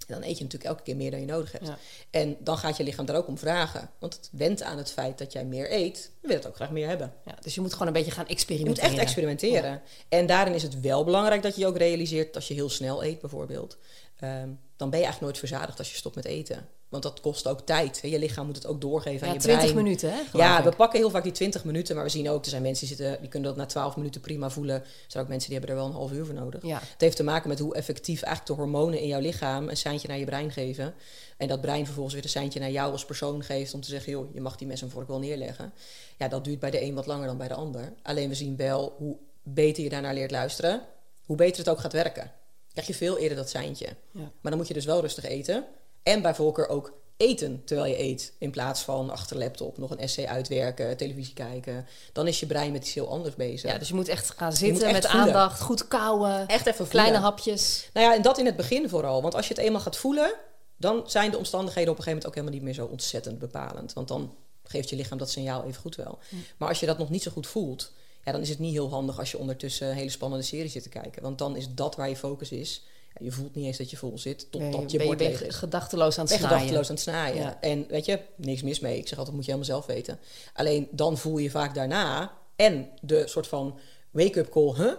[0.06, 1.66] dan eet je natuurlijk elke keer meer dan je nodig hebt.
[1.66, 1.78] Ja.
[2.10, 3.90] En dan gaat je lichaam daar ook om vragen.
[3.98, 6.70] Want het went aan het feit dat jij meer eet, en wil het ook graag
[6.70, 7.12] meer hebben.
[7.24, 8.90] Ja, dus je moet gewoon een beetje gaan Je moet experimenteren.
[8.90, 9.82] echt experimenteren.
[10.08, 12.70] En daarin is het wel belangrijk dat je je ook realiseert dat als je heel
[12.70, 13.78] snel eet bijvoorbeeld,
[14.16, 14.48] ehm,
[14.82, 16.68] dan ben je eigenlijk nooit verzadigd als je stopt met eten.
[16.88, 18.00] Want dat kost ook tijd.
[18.00, 18.08] hè.
[18.08, 19.84] Je lichaam moet het ook doorgeven aan je 20 brein.
[19.84, 20.20] minuten, hè?
[20.32, 20.64] Ja, ik.
[20.64, 22.96] we pakken heel vaak die 20 minuten, maar we zien ook, er zijn mensen die,
[22.96, 24.74] zitten, die kunnen dat na 12 minuten prima voelen.
[24.74, 26.66] Er zijn ook mensen die hebben er wel een half uur voor nodig.
[26.66, 26.78] Ja.
[26.78, 30.08] Het heeft te maken met hoe effectief eigenlijk de hormonen in jouw lichaam een seintje
[30.08, 30.94] naar je brein geven.
[31.36, 34.12] En dat brein vervolgens weer een seintje naar jou als persoon geeft om te zeggen,
[34.12, 35.72] joh, je mag die mes en vork wel neerleggen.
[36.18, 37.92] Ja, dat duurt bij de een wat langer dan bij de ander.
[38.02, 40.82] Alleen we zien wel hoe beter je daarnaar leert luisteren,
[41.26, 42.30] hoe beter het ook gaat werken.
[42.72, 43.86] Krijg je veel eerder dat seintje.
[44.10, 44.20] Ja.
[44.20, 45.64] Maar dan moet je dus wel rustig eten.
[46.02, 48.32] En bij voorkeur ook eten terwijl je eet.
[48.38, 51.86] In plaats van achter laptop nog een essay uitwerken, televisie kijken.
[52.12, 53.70] Dan is je brein met iets heel anders bezig.
[53.70, 55.26] Ja, dus je moet echt gaan zitten echt met voelen.
[55.26, 57.30] aandacht, goed kauwen, Echt even kleine voelen.
[57.30, 57.88] hapjes.
[57.92, 59.22] Nou ja, en dat in het begin vooral.
[59.22, 60.34] Want als je het eenmaal gaat voelen,
[60.76, 63.92] dan zijn de omstandigheden op een gegeven moment ook helemaal niet meer zo ontzettend bepalend.
[63.92, 66.18] Want dan geeft je lichaam dat signaal even goed wel.
[66.56, 67.92] Maar als je dat nog niet zo goed voelt,
[68.24, 70.82] ja, dan is het niet heel handig als je ondertussen een hele spannende serie zit
[70.82, 71.22] te kijken.
[71.22, 72.84] Want dan is dat waar je focus is.
[73.14, 75.54] Ja, je voelt niet eens dat je vol zit, totdat Nee, je bord leeg is.
[75.54, 76.50] gedachteloos aan het snijden.
[76.50, 77.42] gedachteloos aan het snijden.
[77.42, 77.60] Ja.
[77.60, 78.98] En weet je, niks mis mee.
[78.98, 80.18] Ik zeg altijd, moet je helemaal zelf weten.
[80.54, 83.78] Alleen dan voel je vaak daarna en de soort van
[84.10, 84.92] wake-up call, huh?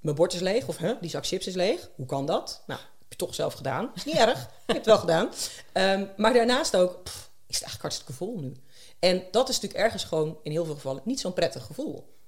[0.00, 0.92] Mijn bord is leeg of huh?
[1.00, 1.90] Die zak chips is leeg.
[1.94, 2.62] Hoe kan dat?
[2.66, 3.90] Nou, heb je toch zelf gedaan.
[3.94, 4.38] Is niet erg.
[4.66, 5.28] Je hebt het wel gedaan.
[5.72, 7.14] Ehm, maar daarnaast ook, pff,
[7.46, 8.56] is het eigenlijk hartstikke vol nu.
[8.98, 12.18] En dat is natuurlijk ergens gewoon in heel veel gevallen niet zo'n prettig gevoel.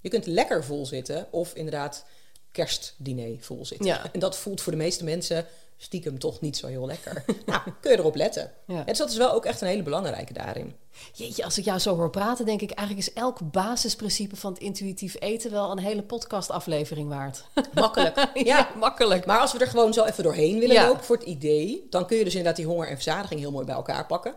[0.00, 2.04] Je kunt lekker vol zitten of inderdaad
[2.52, 3.86] kerstdiner vol zitten.
[3.86, 4.02] Ja.
[4.12, 5.46] En dat voelt voor de meeste mensen
[5.80, 7.24] stiekem toch niet zo heel lekker.
[7.46, 8.52] nou, kun je erop letten.
[8.66, 8.78] Ja.
[8.78, 10.74] En dus dat is wel ook echt een hele belangrijke daarin.
[11.12, 14.62] Jeetje, als ik jou zo hoor praten, denk ik eigenlijk is elk basisprincipe van het
[14.62, 17.44] intuïtief eten wel een hele podcastaflevering waard.
[17.74, 18.16] Makkelijk.
[18.16, 18.30] ja.
[18.34, 19.26] ja, makkelijk.
[19.26, 20.86] Maar als we er gewoon zo even doorheen willen Ja.
[20.86, 23.64] lopen voor het idee, dan kun je dus inderdaad die honger en verzadiging heel mooi
[23.66, 24.34] bij elkaar pakken.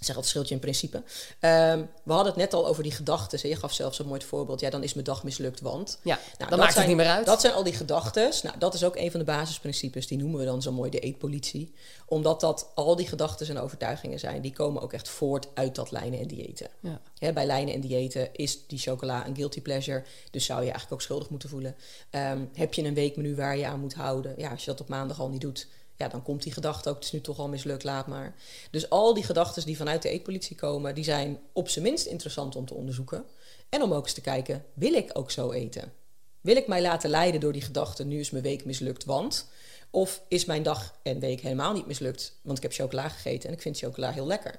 [0.00, 1.02] Zeg altijd schildje in principe.
[1.40, 3.48] Ehm, we hadden het net al over die gedachten.
[3.48, 4.60] Je gaf zelfs een mooi voorbeeld.
[4.60, 5.98] Ja, dan is mijn dag mislukt, want...
[6.02, 7.26] Ja, Nou, dan dat maakt het niet meer uit.
[7.26, 8.30] Dat zijn al die gedachten.
[8.42, 10.06] Nou, dat is ook een van de basisprincipes.
[10.06, 11.74] Die noemen we dan zo mooi de eetpolitie.
[12.06, 14.42] Omdat dat al die gedachten en overtuigingen zijn.
[14.42, 16.68] Die komen ook echt voort uit dat lijnen en diëten.
[16.80, 17.32] Ja.
[17.32, 20.04] Bij lijnen en diëten is die chocola een guilty pleasure.
[20.30, 21.76] Dus zou je eigenlijk ook schuldig moeten voelen.
[22.10, 24.34] Ehm, heb je een weekmenu waar je aan moet houden?
[24.36, 25.66] Ja, als je dat op maandag al niet doet,
[26.00, 26.94] ja, dan komt die gedachte ook.
[26.94, 28.34] Het is nu toch al mislukt, laat maar.
[28.70, 32.56] Dus al die gedachten die vanuit de eetpolitie komen, die zijn op zijn minst interessant
[32.56, 33.24] om te onderzoeken.
[33.68, 35.92] En om ook eens te kijken, wil ik ook zo eten?
[36.40, 39.46] Wil ik mij laten leiden door die gedachte, nu is mijn week mislukt, want...
[39.92, 43.54] Of is mijn dag en week helemaal niet mislukt, want ik heb chocola gegeten en
[43.54, 44.58] ik vind chocola heel lekker.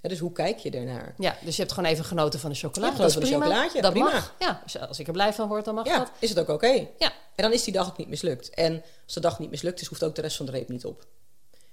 [0.00, 1.14] dus hoe kijk je ernaar?
[1.18, 2.86] Ja, dus je hebt gewoon even genoten van de chocola.
[2.92, 3.44] Genoten dat is van een prima.
[3.44, 4.10] chocolaatje, Dat prima.
[4.10, 4.34] mag.
[4.38, 6.10] Ja, als- ik er blij van word, dan mag Ja, dat.
[6.18, 6.86] is het ook oké?
[6.98, 7.12] Ja.
[7.34, 8.50] En dan is die dag ook niet mislukt.
[8.50, 10.84] En als de dag niet mislukt is, hoeft ook de rest van de reep niet
[10.84, 11.06] op.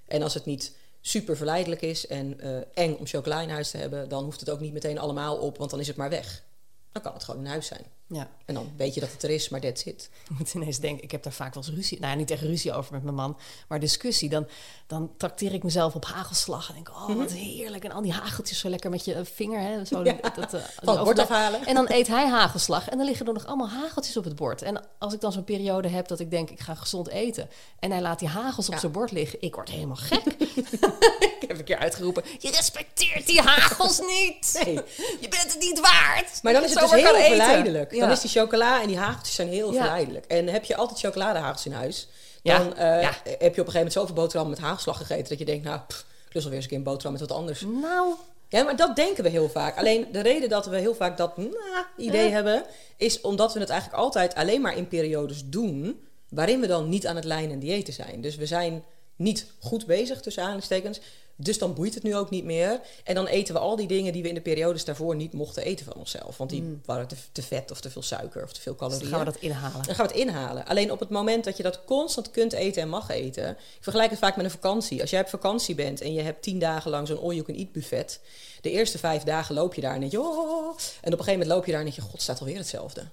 [0.05, 3.77] En als het niet super verleidelijk is en eh, eng om chocola in huis te
[3.77, 6.43] hebben, dan hoeft het ook niet meteen allemaal op, want dan is het maar weg.
[6.91, 7.85] Dan kan het gewoon in huis zijn.
[8.13, 8.27] Ja.
[8.45, 10.09] En dan weet je dat het er is, maar that's it.
[10.29, 11.99] Ik moet ineens denken, ik heb daar vaak wel eens ruzie...
[11.99, 14.29] Nou, ja, niet echt ruzie over met mijn man, maar discussie.
[14.29, 14.47] Dan,
[14.87, 16.89] dan trakteer ik mezelf op hagelslag en denk...
[16.89, 17.83] oh, wat heerlijk.
[17.83, 19.85] En al die hageltjes zo lekker met je vinger, hè.
[19.85, 20.13] Zo, Ja.
[20.21, 21.65] dat, dat, eh, Van het bord afhalen.
[21.65, 22.89] En dan eet hij hagelslag.
[22.89, 24.61] En dan liggen er nog allemaal hageltjes op het bord.
[24.61, 27.49] En als ik dan zo'n periode heb dat ik denk, ik ga gezond eten...
[27.79, 30.23] en hij laat die hagels op zijn bord liggen, ik word helemaal gek.
[31.39, 34.61] ik heb een keer uitgeroepen, je respecteert die hagels niet.
[34.65, 34.73] Nee.
[35.19, 36.39] Je bent het niet waard.
[36.43, 37.91] Maar dan is het dus heel verleidelijk.
[38.01, 40.25] Dan is die chocola en die hageltjes zijn heel verleidelijk.
[40.25, 42.07] En heb je altijd chocoladehagels in huis,
[42.43, 45.45] dan eh, heb je op een gegeven moment zoveel boterhammen met hagelslag gegeten dat je
[45.45, 47.61] denkt, nou, pff, ik lust alweer eens een keer een boterham met wat anders.
[47.61, 48.13] Nou,
[48.49, 49.77] Ja, maar dat denken we heel vaak.
[49.77, 51.51] Alleen de reden dat we heel vaak dat nou,
[51.97, 52.63] idee hebben,
[52.97, 57.07] is omdat we het eigenlijk altijd alleen maar in periodes doen waarin we dan niet
[57.07, 58.21] aan het lijnen en diëten zijn.
[58.21, 58.83] Dus we zijn
[59.15, 60.99] niet goed bezig tussen aanhalingstekens.
[61.43, 62.79] Dus dan boeit het nu ook niet meer.
[63.03, 65.63] En dan eten we al die dingen die we in de periodes daarvoor niet mochten
[65.63, 66.37] eten van onszelf.
[66.37, 68.89] Want die waren te, te vet of te veel suiker of te veel Mm.
[68.89, 69.11] dus calorieën.
[69.11, 69.85] dan gaan we dat inhalen.
[69.85, 70.65] Dan gaan we het inhalen.
[70.65, 73.49] Alleen op het moment dat je dat constant kunt eten en mag eten.
[73.49, 75.01] Ik vergelijk het vaak met een vakantie.
[75.01, 78.19] Als jij op vakantie bent en je hebt tien dagen lang zo'n all-you-can-eat buffet.
[78.61, 80.21] De eerste vijf dagen loop je daar en denk je...
[80.21, 82.01] Oh, en op een gegeven moment loop je daar en denk je...
[82.01, 83.03] God, het staat alweer hetzelfde.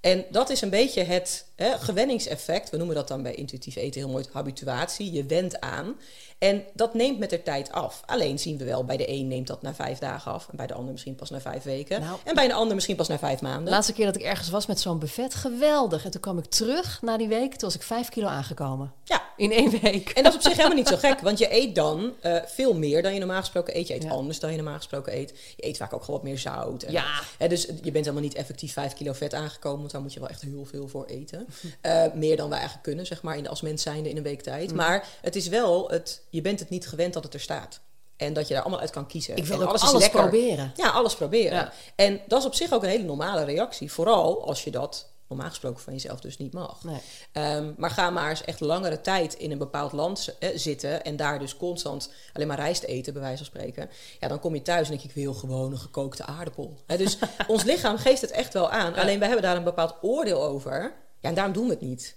[0.00, 2.70] En dat is een beetje het hè, gewenningseffect.
[2.70, 5.12] We noemen dat dan bij intuïtief eten heel mooi habituatie.
[5.12, 5.96] Je wendt aan.
[6.38, 8.02] En dat neemt met de tijd af.
[8.06, 10.48] Alleen zien we wel, bij de een neemt dat na vijf dagen af.
[10.50, 12.00] En bij de ander misschien pas na vijf weken.
[12.00, 12.18] Nou.
[12.24, 13.64] en bij een ander misschien pas na vijf maanden.
[13.64, 16.04] De laatste keer dat ik ergens was met zo'n buffet, geweldig.
[16.04, 18.92] En toen kwam ik terug na die week, toen was ik vijf kilo aangekomen.
[19.04, 20.08] Ja, In één week.
[20.10, 22.74] En dat is op zich helemaal niet zo gek, want je eet dan eh, veel
[22.74, 23.88] meer dan je normaal gesproken eet.
[23.88, 24.08] Je eet Ja.
[24.10, 25.34] anders dan je normaal gesproken eet.
[25.56, 26.82] Je eet vaak ook gewoon wat meer zout.
[26.82, 27.04] En, Ja.
[27.38, 30.20] Hè, dus je bent helemaal niet effectief 5 kilo vet aangekomen, want daar moet je
[30.20, 31.46] wel echt heel veel voor eten.
[31.80, 34.42] Eh, meer dan wij eigenlijk kunnen, zeg maar, in, als mens zijnde in een week
[34.42, 34.70] tijd.
[34.70, 34.76] Mm.
[34.76, 37.80] Maar het is wel, het, je bent het niet gewend dat het er staat.
[38.16, 39.36] En dat je daar allemaal uit kan kiezen.
[39.36, 40.20] Ik wil en alles lekker.
[40.20, 40.72] proberen.
[40.76, 41.58] Ja, alles proberen.
[41.58, 41.72] Ja.
[41.94, 43.92] En dat is op zich ook een hele normale reactie.
[43.92, 46.84] Vooral als je dat normaal gesproken van jezelf dus niet mag.
[46.84, 47.00] Nee.
[47.32, 51.16] Ehm, maar ga maar eens echt langere tijd in een bepaald land eh, zitten en
[51.16, 53.90] daar dus constant alleen maar rijst eten, bij wijze van spreken.
[54.20, 56.78] Ja, dan kom je thuis en denk ik, ik wil gewoon een gekookte aardappel.
[56.86, 58.94] Hè, dus ons lichaam geeft het echt wel aan.
[58.94, 60.94] Alleen wij hebben daar een bepaald oordeel over.
[61.20, 62.16] Ja, en daarom doen we het niet.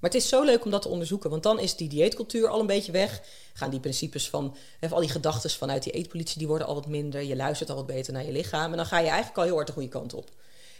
[0.00, 2.60] Maar het is zo leuk om dat te onderzoeken, want dan is die dieetcultuur al
[2.60, 3.22] een beetje weg.
[3.52, 6.86] Gaan die principes van, hè, al die gedachten vanuit die eetpolitie, die worden al wat
[6.86, 7.22] minder.
[7.22, 9.54] Je luistert al wat beter naar je lichaam en dan ga je eigenlijk al heel
[9.54, 10.30] hard de goede kant op.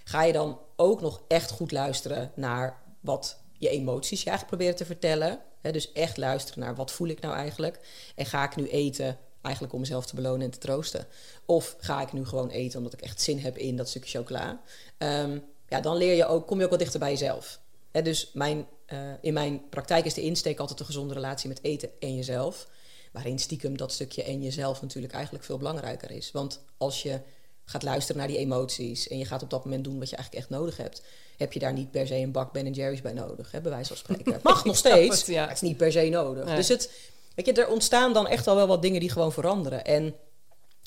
[0.04, 4.76] Ga je dan ook nog echt goed luisteren naar wat je emoties je eigenlijk proberen
[4.76, 5.40] te vertellen.
[5.60, 7.80] Dus echt luisteren naar wat voel ik nou eigenlijk.
[8.14, 11.06] En ga ik nu eten eigenlijk om mezelf te belonen en te troosten.
[11.44, 14.60] Of ga ik nu gewoon eten omdat ik echt zin heb in dat stukje chocola.
[14.98, 17.60] Ehm, ja, dan leer je ook, kom je ook wat dichter bij jezelf.
[17.90, 21.62] Hè, dus mijn, eh, in mijn praktijk is de insteek altijd een gezonde relatie met
[21.62, 22.68] eten en jezelf.
[23.12, 26.30] Waarin stiekem dat stukje en jezelf natuurlijk eigenlijk veel belangrijker is.
[26.30, 27.20] Want als je
[27.64, 30.44] gaat luisteren naar die emoties en je gaat op dat moment doen wat je eigenlijk
[30.44, 31.02] echt nodig hebt,
[31.36, 33.88] heb je daar niet per se een bak Ben Jerry's bij nodig, hè, bij wijze
[33.88, 34.40] van spreken.
[34.42, 35.38] Mag nog steeds, het, ja.
[35.38, 36.44] maar het is niet per se nodig.
[36.44, 36.56] Nee.
[36.56, 36.90] Dus het,
[37.34, 39.84] weet je, er ontstaan dan echt al wel wat dingen die gewoon veranderen.
[39.84, 40.14] En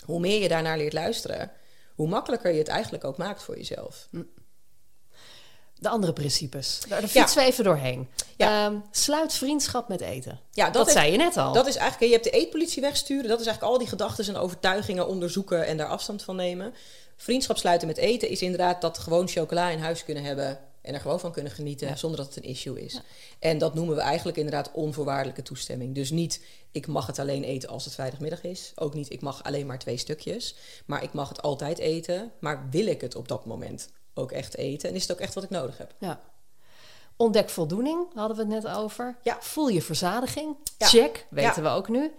[0.06, 1.52] hoe meer je daarnaar leert luisteren,
[1.96, 4.08] hoe makkelijker je het eigenlijk ook maakt voor jezelf.
[5.84, 6.80] De andere principes.
[6.88, 7.08] Daar Ja.
[7.08, 8.08] fietsen we even doorheen.
[8.38, 8.66] Ja.
[8.66, 10.40] Ehm, sluit vriendschap met eten.
[10.52, 11.54] Ja, dat dat, heeft- zei je net al.
[11.54, 13.28] Dat is eigenlijk, je hebt de eetpolitie wegsturen.
[13.30, 16.74] Dat is eigenlijk al die gedachten en overtuigingen onderzoeken en daar afstand van nemen.
[17.18, 21.00] Vriendschap sluiten met eten is inderdaad dat gewoon chocola in huis kunnen hebben en er
[21.00, 21.96] gewoon van kunnen genieten Ja.
[21.96, 23.02] zonder dat het een issue is.
[23.40, 25.96] En dat noemen we eigenlijk inderdaad onvoorwaardelijke toestemming.
[25.96, 26.42] Dus niet
[26.72, 28.72] ik mag het alleen eten als het vrijdagmiddag is.
[28.76, 30.56] Ook niet ik mag alleen maar twee stukjes.
[30.86, 32.32] Maar ik mag het altijd eten.
[32.40, 34.90] Maar wil ik het op dat moment ook echt eten?
[34.90, 35.94] En is het ook echt wat ik nodig heb?
[35.98, 36.22] Ja.
[37.18, 39.18] Ontdek voldoening, hadden we het net over.
[39.22, 39.38] Ja.
[39.40, 40.56] Voel je verzadiging.
[40.78, 40.88] Ja.
[40.88, 42.12] Check, weten we ook nu.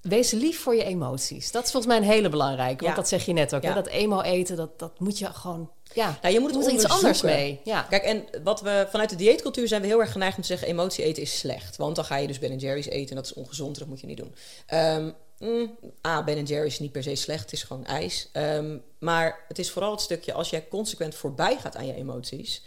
[0.00, 1.50] Wees lief voor je emoties.
[1.50, 2.84] Dat is volgens mij een hele belangrijke.
[2.84, 3.62] Want dat zeg je net ook.
[3.62, 3.74] Hè?
[3.74, 5.70] Dat emo eten, dat, dat moet je gewoon...
[5.92, 7.60] Ja, Nou, je moet er iets anders mee.
[7.64, 7.82] Ja.
[7.82, 10.68] Kijk, en wat we vanuit de dieetcultuur zijn we heel erg geneigd om te zeggen:
[10.68, 11.76] emotie eten is slecht.
[11.76, 14.06] Want dan ga je dus Ben Jerry's eten en dat is ongezond, dat moet je
[14.06, 14.34] niet doen.
[14.66, 15.10] Ehm
[15.44, 15.76] mm,
[16.06, 18.28] A, Ben Jerry's is niet per se slecht, het is gewoon ijs.
[18.32, 22.62] Ehm, maar het is vooral het stukje als jij consequent voorbij gaat aan je emoties,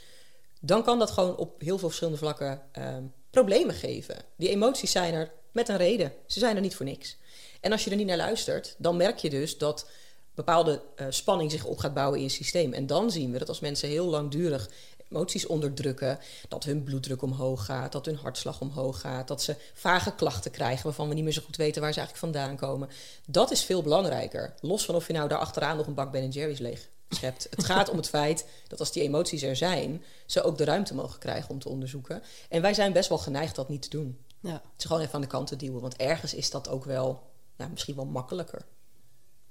[0.60, 4.16] dan kan dat gewoon op heel veel verschillende vlakken ehm, problemen geven.
[4.36, 6.14] Die emoties zijn er met een reden.
[6.26, 7.18] Ze zijn er niet voor niks.
[7.62, 9.90] En als je er niet naar luistert, dan merk je dus dat
[10.36, 12.74] bepaalde eh, spanning zich op gaat bouwen in je systeem.
[12.74, 14.70] En dan zien we dat als mensen heel langdurig
[15.10, 20.16] emoties onderdrukken, dat hun bloeddruk omhoog gaat, dat hun hartslag omhoog gaat, dat ze vage
[20.16, 22.90] klachten krijgen waarvan we niet meer zo goed weten waar ze eigenlijk vandaan komen.
[23.26, 24.54] Dat is veel belangrijker.
[24.62, 27.48] Los van of je nou daar achteraan nog een bak Ben Jerry's leeg schept.
[27.50, 30.94] Het gaat om het feit dat als die emoties er zijn, ze ook de ruimte
[30.94, 32.24] mogen krijgen om te onderzoeken.
[32.50, 34.18] En wij zijn best wel geneigd dat niet te doen.
[34.40, 34.52] Ja.
[34.52, 37.24] Het is gewoon even aan de kant te duwen, want ergens is dat ook wel,
[37.58, 38.66] ja, misschien wel makkelijker.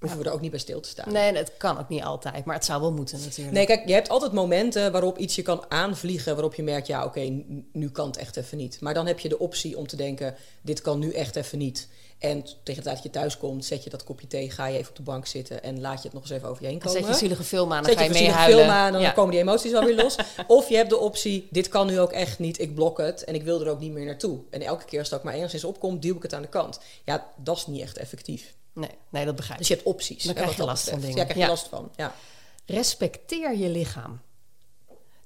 [0.01, 1.13] Hoeven we er ook niet bij stil te staan.
[1.13, 3.57] Nee, het kan ook niet altijd, maar het zou wel moeten natuurlijk.
[3.57, 7.05] Nee, kijk, je hebt altijd momenten waarop iets je kan aanvliegen, waarop je merkt, ja,
[7.05, 7.43] oké,
[7.73, 8.81] nu kan het echt even niet.
[8.81, 11.89] Maar dan heb je de optie om te denken, dit kan nu echt even niet.
[12.19, 14.79] En tegen de tijd dat je thuis komt, zet je dat kopje thee, ga je
[14.79, 16.79] even op de bank zitten en laat je het nog eens even over je heen
[16.79, 17.01] komen.
[17.01, 18.59] zet je zielige film aan, dan Zet ga je mee huilen.
[18.59, 19.01] film aan Ja.
[19.01, 20.17] dan komen die emoties alweer los.
[20.47, 23.35] Of je hebt de optie, dit kan nu ook echt niet, ik blok het en
[23.35, 24.39] ik wil er ook niet meer naartoe.
[24.51, 26.79] En elke keer als ook maar enigszins opkomt, duw ik het aan de kant.
[27.05, 28.55] Ja, dat is niet echt effectief.
[28.77, 29.59] Nee, nee, dat begrijp ik.
[29.59, 30.25] Dus je hebt opties.
[30.25, 31.17] Dan krijg je last van dingen.
[31.17, 31.49] Ja, krijg je Ja.
[31.49, 31.91] last van.
[31.97, 32.15] Ja.
[32.67, 34.21] Respecteer je lichaam.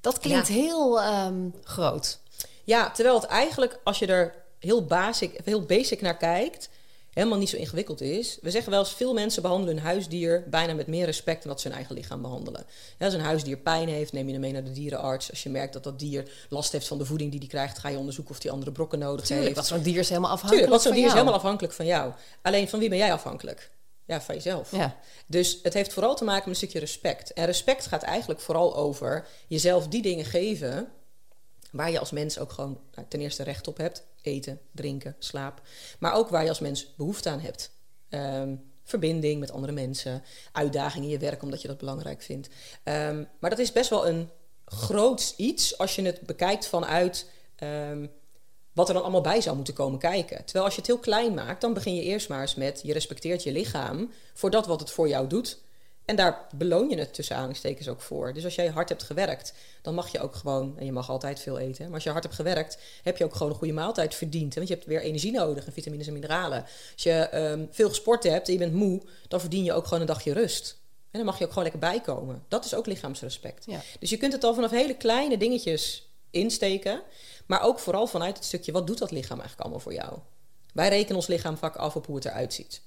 [0.01, 0.55] Dat klinkt Ja.
[0.55, 2.19] heel ehm, groot.
[2.65, 6.69] Ja, terwijl het eigenlijk, als je er heel basic, heel basic naar kijkt,
[7.11, 8.39] helemaal niet zo ingewikkeld is.
[8.41, 11.61] We zeggen wel eens, veel mensen behandelen hun huisdier bijna met meer respect dan dat
[11.61, 12.67] ze hun eigen lichaam behandelen.
[12.99, 15.31] Ja, als een huisdier pijn heeft, neem je hem mee naar de dierenarts.
[15.31, 17.89] Als je merkt dat dat dier last heeft van de voeding die hij krijgt, ga
[17.89, 19.69] je onderzoeken of hij andere brokken nodig Tuurlijk, heeft.
[19.69, 22.13] want zo'n dier is helemaal afhankelijk Tuurlijk, want zo'n dier is helemaal afhankelijk van jou.
[22.43, 23.71] Alleen van wie ben jij afhankelijk?
[24.05, 24.71] Ja, van jezelf.
[24.71, 24.97] Ja.
[25.27, 27.33] Dus het heeft vooral te maken met een stukje respect.
[27.33, 30.89] En respect gaat eigenlijk vooral over jezelf die dingen geven
[31.71, 34.03] waar je als mens ook gewoon nou, ten eerste recht op hebt.
[34.23, 35.63] Eten, drinken, slaap.
[35.99, 37.71] Maar ook waar je als mens behoefte aan hebt.
[38.09, 38.55] Ehm,
[38.85, 40.23] verbinding met andere mensen.
[40.53, 42.49] Uitdagingen in je werk omdat je dat belangrijk vindt.
[42.83, 44.31] Ehm, maar dat is best wel een
[44.65, 47.31] groot iets als je het bekijkt vanuit...
[47.57, 48.07] ehm,
[48.73, 50.45] wat er dan allemaal bij zou moeten komen kijken.
[50.45, 52.81] Terwijl als je het heel klein maakt, dan begin je eerst maar eens met...
[52.83, 55.59] je respecteert je lichaam voor dat wat het voor jou doet.
[56.11, 58.33] En daar beloon je het tussen aanhalingstekens ook voor.
[58.33, 59.53] Dus als jij hard hebt gewerkt,
[59.83, 60.79] dan mag je ook gewoon...
[60.79, 62.79] en je mag altijd veel eten, maar als je hard hebt gewerkt...
[63.03, 64.55] heb je ook gewoon een goede maaltijd verdiend.
[64.55, 64.57] hè?
[64.57, 66.63] Want je hebt weer energie nodig en vitamines en mineralen.
[66.93, 69.03] Als je ehm, veel gesport hebt en je bent moe...
[69.29, 70.77] dan verdien je ook gewoon een dagje rust.
[71.11, 72.45] En dan mag je ook gewoon lekker bijkomen.
[72.49, 73.65] Dat is ook lichaamsrespect.
[73.67, 73.81] Ja.
[74.01, 77.03] Dus je kunt het al vanaf hele kleine dingetjes insteken.
[77.47, 80.19] Maar ook vooral vanuit het stukje, wat doet dat lichaam eigenlijk allemaal voor jou?
[80.73, 82.83] Wij rekenen ons lichaam vaak af op hoe het eruit ziet.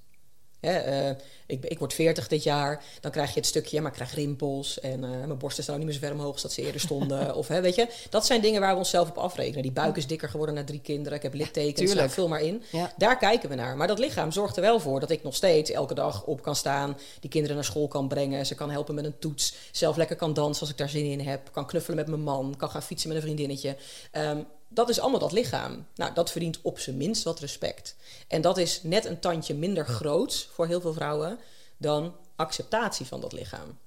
[0.65, 3.91] Hè, eh, ik, ik word 40 dit jaar, dan krijg je het stukje, ja, maar
[3.91, 6.51] ik krijg rimpels en eh, mijn borsten staan niet meer zo ver omhoog als dat
[6.51, 7.35] ze eerder stonden.
[7.35, 9.61] of hè, weet je, dat zijn dingen waar we onszelf op afrekenen.
[9.61, 11.99] Die buik is dikker geworden na drie kinderen, ik heb littekens, tuurlijk.
[11.99, 12.63] nou, vul maar in.
[12.71, 12.93] Ja.
[12.97, 13.77] Daar kijken we naar.
[13.77, 16.55] Maar dat lichaam zorgt er wel voor dat ik nog steeds elke dag op kan
[16.55, 20.15] staan, die kinderen naar school kan brengen, ze kan helpen met een toets, zelf lekker
[20.15, 22.83] kan dansen als ik daar zin in heb, kan knuffelen met mijn man, kan gaan
[22.83, 23.75] fietsen met een vriendinnetje.
[24.11, 24.37] Ehm,
[24.73, 25.87] dat is allemaal dat lichaam.
[25.95, 27.95] Nou, dat verdient op zijn minst wat respect.
[28.27, 31.39] En dat is net een tandje minder groot voor heel veel vrouwen
[31.77, 33.77] dan acceptatie van dat lichaam.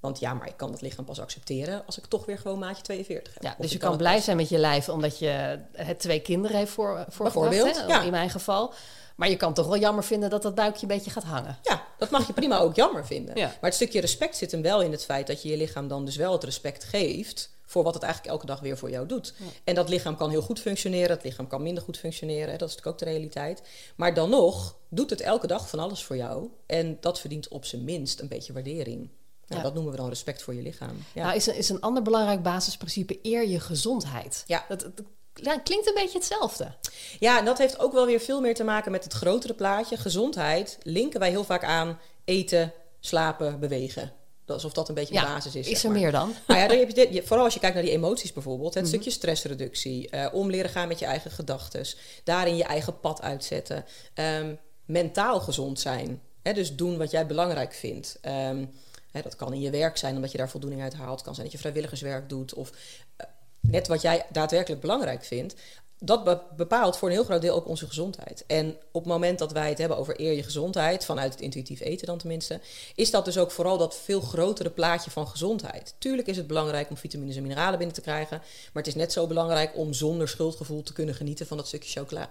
[0.00, 2.82] Want ja, maar ik kan dat lichaam pas accepteren als ik toch weer gewoon maatje
[2.82, 3.42] 42 heb.
[3.42, 6.56] Ja, dus je kan blij pas- zijn met je lijf omdat je het twee kinderen
[6.56, 8.02] heeft voor, voorgebracht, Bijvoorbeeld, ja.
[8.02, 8.72] in mijn geval.
[9.16, 11.58] Maar je kan toch wel jammer vinden dat dat buikje een beetje gaat hangen.
[11.62, 13.36] Ja, dat mag je prima ook jammer vinden.
[13.36, 13.46] Ja.
[13.46, 16.04] Maar het stukje respect zit hem wel in het feit dat je je lichaam dan
[16.04, 19.34] dus wel het respect geeft voor wat het eigenlijk elke dag weer voor jou doet.
[19.64, 22.50] En dat lichaam kan heel goed functioneren, het lichaam kan minder goed functioneren.
[22.52, 23.62] hè, Dat is natuurlijk ook de realiteit.
[23.96, 26.48] Maar dan nog doet het elke dag van alles voor jou.
[26.66, 28.98] En dat verdient op zijn minst een beetje waardering.
[28.98, 29.62] Nou, Ja.
[29.62, 31.04] Dat noemen we dan respect voor je lichaam.
[31.14, 31.22] Ja.
[31.22, 34.42] Nou, is een, is een ander belangrijk basisprincipe eer je gezondheid.
[34.46, 34.64] Ja.
[34.68, 34.92] Dat, dat-
[35.34, 36.74] ja, het klinkt een beetje hetzelfde.
[37.18, 39.96] Ja, en dat heeft ook wel weer veel meer te maken met het grotere plaatje.
[39.96, 44.12] Gezondheid linken wij heel vaak aan eten, slapen, bewegen.
[44.54, 45.68] Alsof dat een beetje de Ja, basis is.
[45.68, 46.00] is er maar.
[46.00, 46.34] meer dan?
[46.46, 48.70] Nou ja, dan heb je dit, vooral als je kijkt naar die emoties bijvoorbeeld.
[48.70, 48.78] Mhm.
[48.78, 51.86] Het stukje stressreductie, eh, om leren gaan met je eigen gedachten.
[52.24, 53.84] Daarin je eigen pad uitzetten.
[54.14, 56.20] Ehm, mentaal gezond zijn.
[56.42, 58.18] Hè, dus doen wat jij belangrijk vindt.
[58.20, 58.64] Ehm,
[59.10, 61.14] hè, dat kan in je werk zijn, omdat je daar voldoening uit haalt.
[61.14, 62.54] Het kan zijn dat je vrijwilligerswerk doet.
[62.54, 62.70] Of
[63.16, 63.26] eh,
[63.60, 65.54] net wat jij daadwerkelijk belangrijk vindt.
[66.00, 68.44] Dat be- bepaalt voor een heel groot deel ook onze gezondheid.
[68.46, 71.80] En op het moment dat wij het hebben over eer je gezondheid, vanuit het intuïtief
[71.80, 72.60] eten dan tenminste,
[72.94, 75.94] is dat dus ook vooral dat veel grotere plaatje van gezondheid.
[75.98, 78.38] Tuurlijk is het belangrijk om vitamines en mineralen binnen te krijgen,
[78.72, 82.00] maar het is net zo belangrijk om zonder schuldgevoel te kunnen genieten van dat stukje
[82.00, 82.28] chocola.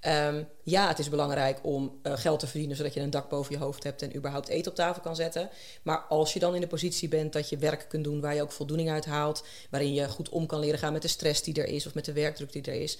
[0.00, 3.52] Ehm, ja, het is belangrijk om eh, geld te verdienen zodat je een dak boven
[3.52, 5.50] je hoofd hebt en überhaupt eten op tafel kan zetten.
[5.82, 8.42] Maar als je dan in de positie bent dat je werk kunt doen waar je
[8.42, 11.54] ook voldoening uit haalt, waarin je goed om kan leren gaan met de stress die
[11.54, 12.98] er is of met de werkdruk die er is,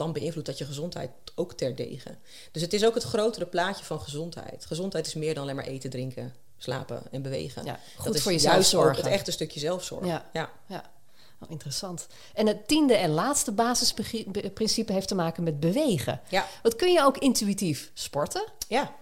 [0.00, 2.16] dan beïnvloedt dat je gezondheid ook terdege.
[2.52, 4.66] Dus het is ook het grotere plaatje van gezondheid.
[4.66, 7.64] Gezondheid is meer dan alleen maar eten, drinken, slapen en bewegen.
[7.64, 9.04] Ja, goed dat is voor jezelf ook zorgen.
[9.04, 10.06] het echte stukje zelfzorg.
[10.06, 10.30] Ja.
[10.32, 10.50] ja.
[10.66, 10.90] Ja,
[11.40, 12.06] oh, interessant.
[12.34, 16.20] En het tiende en laatste basisprincipe heeft te maken met bewegen.
[16.28, 16.46] Ja.
[16.62, 18.44] Wat kun je ook intuïtief sporten?
[18.68, 18.94] Ja.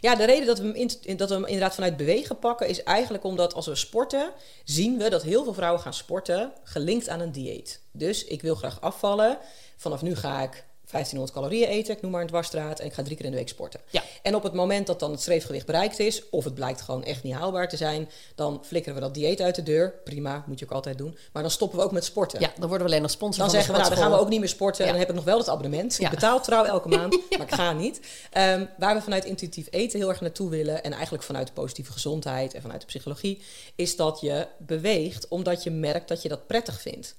[0.00, 2.82] Ja, de reden dat we, hem in, dat we hem inderdaad vanuit bewegen pakken is
[2.82, 4.30] eigenlijk omdat als we sporten,
[4.64, 7.80] zien we dat heel veel vrouwen gaan sporten gelinkt aan een dieet.
[7.92, 9.38] Dus ik wil graag afvallen.
[9.80, 13.02] Vanaf nu ga ik 1500 calorieën eten, ik noem maar een dwarsstraat, en ik ga
[13.02, 13.80] drie keer in de week sporten.
[13.90, 14.02] Ja.
[14.22, 17.22] En op het moment dat dan het streefgewicht bereikt is, of het blijkt gewoon echt
[17.22, 19.94] niet haalbaar te zijn, dan flikkeren we dat dieet uit de deur.
[20.04, 21.18] Prima, moet je ook altijd doen.
[21.32, 22.40] Maar dan stoppen we ook met sporten.
[22.40, 24.22] Ja, dan worden we alleen nog sponsor Dan van zeggen we, nou, dan gaan we
[24.22, 24.84] ook niet meer sporten.
[24.84, 24.90] Ja.
[24.90, 25.96] En dan heb ik nog wel het abonnement.
[25.96, 26.04] Ja.
[26.04, 28.00] Ik betaal trouw elke maand, maar ik ga niet.
[28.30, 30.84] Ehm, waar we vanuit intuïtief eten heel erg naartoe willen...
[30.84, 33.42] en eigenlijk vanuit de positieve gezondheid en vanuit de psychologie...
[33.74, 37.16] is dat je beweegt omdat je merkt dat je dat prettig vindt.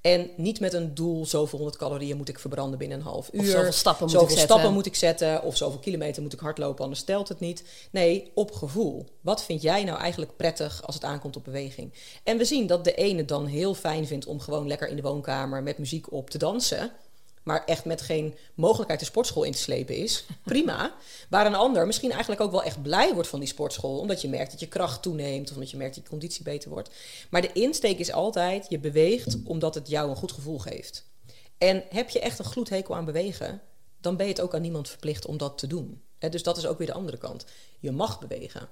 [0.00, 3.40] En niet met een doel, zoveel honderd calorieën moet ik verbranden binnen een half uur.
[3.40, 4.56] Of zoveel stappen moet zoveel ik zetten.
[4.56, 5.42] stappen moet ik zetten.
[5.42, 7.64] Of zoveel kilometer moet ik hardlopen, anders stelt het niet.
[7.90, 9.06] Nee, op gevoel.
[9.20, 11.92] Wat vind jij nou eigenlijk prettig als het aankomt op beweging?
[12.24, 15.02] En we zien dat de ene dan heel fijn vindt om gewoon lekker in de
[15.02, 16.92] woonkamer met muziek op te dansen.
[17.46, 20.24] Maar echt met geen mogelijkheid de sportschool in te slepen is.
[20.44, 20.94] Prima.
[21.28, 23.98] Waar een ander misschien eigenlijk ook wel echt blij wordt van die sportschool.
[23.98, 25.48] Omdat je merkt dat je kracht toeneemt.
[25.48, 26.90] Of omdat je merkt dat je conditie beter wordt.
[27.30, 31.06] Maar de insteek is altijd, je beweegt omdat het jou een goed gevoel geeft.
[31.58, 33.62] En heb je echt een gloedhekel aan bewegen,
[34.00, 36.02] dan ben je het ook aan niemand verplicht om dat te doen.
[36.18, 37.44] Dus dat is ook weer de andere kant.
[37.78, 38.68] Je mag bewegen.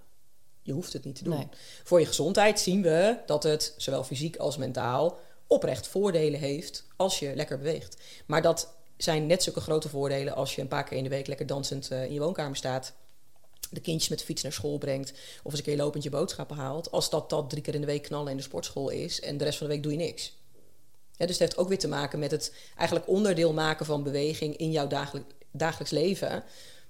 [0.62, 1.36] Je hoeft het niet te doen.
[1.36, 1.48] Nee.
[1.84, 7.18] Voor je gezondheid zien we dat het zowel fysiek als mentaal oprecht voordelen heeft als
[7.18, 7.96] je lekker beweegt.
[8.26, 11.26] Maar dat zijn net zulke grote voordelen als je een paar keer in de week
[11.26, 12.92] lekker dansend eh, in je woonkamer staat.
[13.70, 15.10] De kindjes met de fiets naar school brengt.
[15.42, 16.90] Of eens een keer lopend je boodschappen haalt.
[16.90, 19.20] Als dat dat drie keer in de week knallen in de sportschool is.
[19.20, 20.36] En de rest van de week doe je niks.
[21.16, 24.70] Dus het heeft ook weer te maken met het eigenlijk onderdeel maken van beweging in
[24.70, 26.44] jouw dagelijk, dagelijks leven.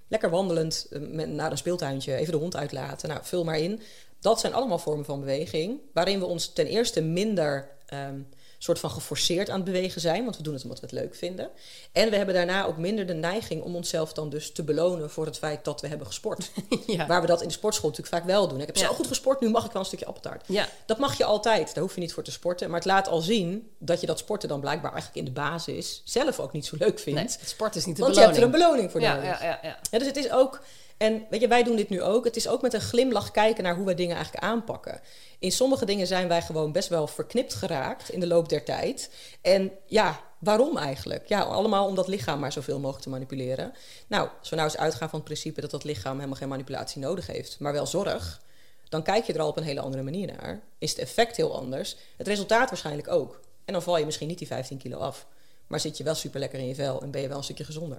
[0.08, 3.08] Lekker wandelend eh, met, naar een speeltuintje, even de hond uitlaten.
[3.08, 3.80] Nou, vul maar in.
[4.20, 5.80] Dat zijn allemaal vormen van beweging.
[5.92, 8.20] Waarin we ons ten eerste minder ehm,
[8.64, 10.24] soort van geforceerd aan het bewegen zijn.
[10.24, 11.50] Want we doen het omdat we het leuk vinden.
[11.92, 15.26] En we hebben daarna ook minder de neiging om onszelf dan dus te belonen voor
[15.26, 16.50] het feit dat we hebben gesport.
[16.86, 17.06] Ja.
[17.06, 18.60] Waar we dat in de sportschool natuurlijk vaak wel doen.
[18.60, 18.86] Ik heb Ja.
[18.86, 20.44] zo goed gesport, nu mag ik wel een stukje appeltaart.
[20.46, 20.68] Ja.
[20.86, 22.68] Dat mag je altijd, daar hoef je niet voor te sporten.
[22.70, 26.02] Maar het laat al zien dat je dat sporten dan blijkbaar eigenlijk in de basis
[26.04, 27.20] zelf ook niet zo leuk vindt.
[27.20, 28.54] Nee, het sport is niet de want je hebt beloning.
[28.56, 29.40] er een beloning voor ja, nodig.
[29.40, 29.78] ja, ja, ja.
[29.90, 30.60] Ja, dus het is ook,
[31.04, 32.24] en weet je, wij doen dit nu ook.
[32.24, 35.00] Het is ook met een glimlach kijken naar hoe wij dingen eigenlijk aanpakken.
[35.38, 39.10] In sommige dingen zijn wij gewoon best wel verknipt geraakt in de loop der tijd.
[39.40, 41.28] En ja, waarom eigenlijk?
[41.28, 43.72] Ja, allemaal om dat lichaam maar zoveel mogelijk te manipuleren.
[44.06, 47.26] Nou, we nou eens uitgaan van het principe dat dat lichaam helemaal geen manipulatie nodig
[47.26, 48.40] heeft, maar wel zorg,
[48.88, 50.62] dan kijk je er al op een hele andere manier naar.
[50.78, 51.96] Is het effect heel anders?
[52.16, 53.40] Het resultaat waarschijnlijk ook.
[53.64, 55.26] En dan val je misschien niet die 15 kilo af.
[55.66, 57.64] Maar zit je wel super lekker in je vel en ben je wel een stukje
[57.64, 57.98] gezonder.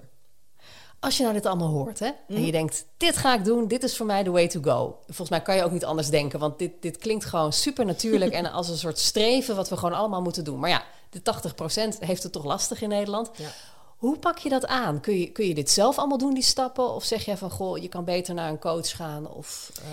[1.06, 2.38] Als je nou dit allemaal hoort hè, Mhm.
[2.38, 4.98] en je denkt, dit ga ik doen, dit is voor mij de way to go.
[5.06, 8.32] Volgens mij kan je ook niet anders denken, want dit, dit klinkt gewoon super natuurlijk
[8.40, 10.58] en als een soort streven wat we gewoon allemaal moeten doen.
[10.58, 13.30] Maar ja, de 80% heeft het toch lastig in Nederland.
[13.36, 13.48] Ja.
[13.96, 15.00] Hoe pak je dat aan?
[15.00, 16.94] Kun je, kun je dit zelf allemaal doen, die stappen?
[16.94, 19.88] Of zeg jij van, goh, je kan beter naar een coach gaan of eh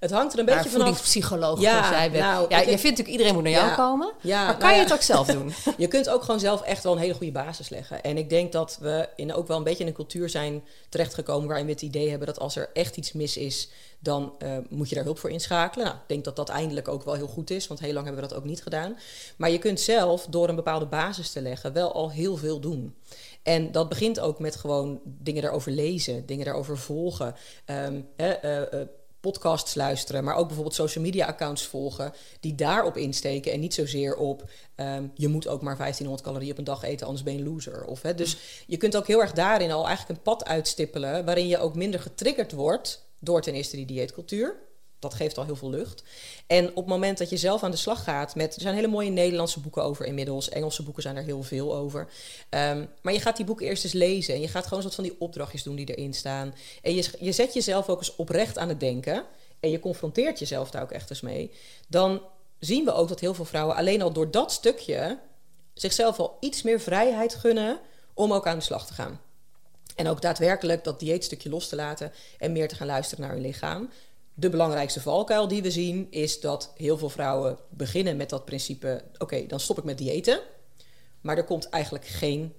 [0.00, 0.74] Het hangt er een beetje vanaf.
[0.76, 2.24] voedingspsycholoog Ja, zoals jij bent?
[2.24, 3.74] nou, ja, je vindt natuurlijk iedereen moet naar jou Ja.
[3.74, 4.82] komen, Ja, maar kan nou je ja.
[4.84, 5.52] het ook zelf doen?
[5.76, 8.02] Je kunt ook gewoon zelf echt wel een hele goede basis leggen.
[8.02, 11.46] En ik denk dat we in ook wel een beetje in een cultuur zijn terechtgekomen
[11.48, 13.68] waarin we het idee hebben dat als er echt iets mis is,
[13.98, 15.86] dan eh, moet je daar hulp voor inschakelen.
[15.86, 18.22] Nou, ik denk dat dat eindelijk ook wel heel goed is, want heel lang hebben
[18.22, 18.98] we dat ook niet gedaan.
[19.36, 22.94] Maar je kunt zelf door een bepaalde basis te leggen wel al heel veel doen.
[23.42, 27.34] En dat begint ook met gewoon dingen daarover lezen, dingen daarover volgen.
[27.64, 28.86] Ehm, eh, eh,
[29.26, 34.16] podcasts luisteren, maar ook bijvoorbeeld social media accounts volgen die daarop insteken en niet zozeer
[34.16, 37.38] op ehm, je moet ook maar 1500 calorieën op een dag eten, anders ben je
[37.38, 37.84] een loser.
[37.84, 41.48] Of, hè, dus je kunt ook heel erg daarin al eigenlijk een pad uitstippelen waarin
[41.48, 44.65] je ook minder getriggerd wordt door ten eerste die dieetcultuur.
[44.98, 46.02] Dat geeft al heel veel lucht.
[46.46, 48.54] En op het moment dat je zelf aan de slag gaat met...
[48.54, 50.48] Er zijn hele mooie Nederlandse boeken over inmiddels.
[50.48, 52.08] Engelse boeken zijn er heel veel over.
[52.48, 54.34] Ehm, maar je gaat die boeken eerst eens lezen.
[54.34, 56.54] En je gaat gewoon een soort van die opdrachtjes doen die erin staan.
[56.82, 59.24] En je, je zet jezelf ook eens oprecht aan het denken.
[59.60, 61.50] En je confronteert jezelf daar ook echt eens mee.
[61.88, 62.22] Dan
[62.58, 65.18] zien we ook dat heel veel vrouwen alleen al door dat stukje...
[65.74, 67.80] zichzelf al iets meer vrijheid gunnen
[68.14, 69.20] om ook aan de slag te gaan.
[69.96, 73.42] En ook daadwerkelijk dat dieetstukje los te laten en meer te gaan luisteren naar hun
[73.42, 73.90] lichaam.
[74.38, 79.04] De belangrijkste valkuil die we zien is dat heel veel vrouwen beginnen met dat principe:
[79.18, 80.40] oké, dan stop ik met diëten.
[81.20, 82.52] Maar er komt eigenlijk geen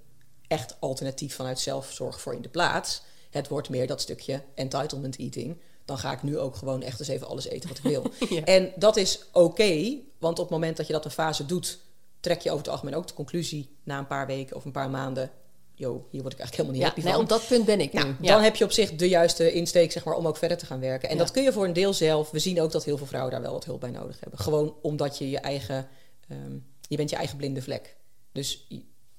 [0.46, 3.02] echt alternatief vanuit zelfzorg voor in de plaats.
[3.30, 5.60] Het wordt meer dat stukje entitlement eating.
[5.84, 8.02] Dan ga ik nu ook gewoon echt eens even alles eten wat ik wil.
[8.36, 8.44] Ja.
[8.44, 11.78] En dat is oké, want op het moment dat je dat een fase doet,
[12.20, 14.90] trek je over het algemeen ook de conclusie na een paar weken of een paar
[14.90, 15.30] maanden.
[15.78, 17.22] Yo, hier word ik eigenlijk helemaal niet Ja, happy nee, van.
[17.22, 18.12] op dat punt ben ik Nou, nu.
[18.12, 18.42] dan Ja.
[18.42, 21.08] heb je op zich de juiste insteek zeg maar, om ook verder te gaan werken.
[21.08, 21.22] En Ja.
[21.22, 22.30] dat kun je voor een deel zelf.
[22.30, 24.38] We zien ook dat heel veel vrouwen daar wel wat hulp bij nodig hebben.
[24.38, 25.88] Gewoon omdat je je eigen...
[26.28, 26.56] ehm,
[26.88, 27.96] je bent je eigen blinde vlek.
[28.32, 28.66] Dus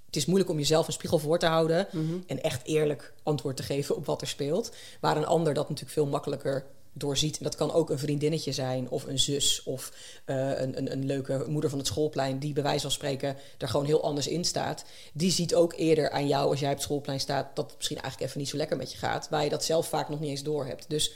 [0.05, 2.13] het is moeilijk om jezelf een spiegel voor te houden Mhm.
[2.27, 4.71] en echt eerlijk antwoord te geven op wat er speelt.
[5.01, 7.37] Waar een ander dat natuurlijk veel makkelijker doorziet.
[7.37, 9.91] En dat kan ook een vriendinnetje zijn, of een zus, of
[10.25, 13.67] eh, een, een, een leuke moeder van het schoolplein, die bij wijze van spreken er
[13.67, 14.83] gewoon heel anders in staat.
[15.13, 18.01] Die ziet ook eerder aan jou, als jij op het schoolplein staat, dat het misschien
[18.01, 20.29] eigenlijk even niet zo lekker met je gaat, waar je dat zelf vaak nog niet
[20.29, 20.85] eens door hebt.
[20.87, 21.11] Dus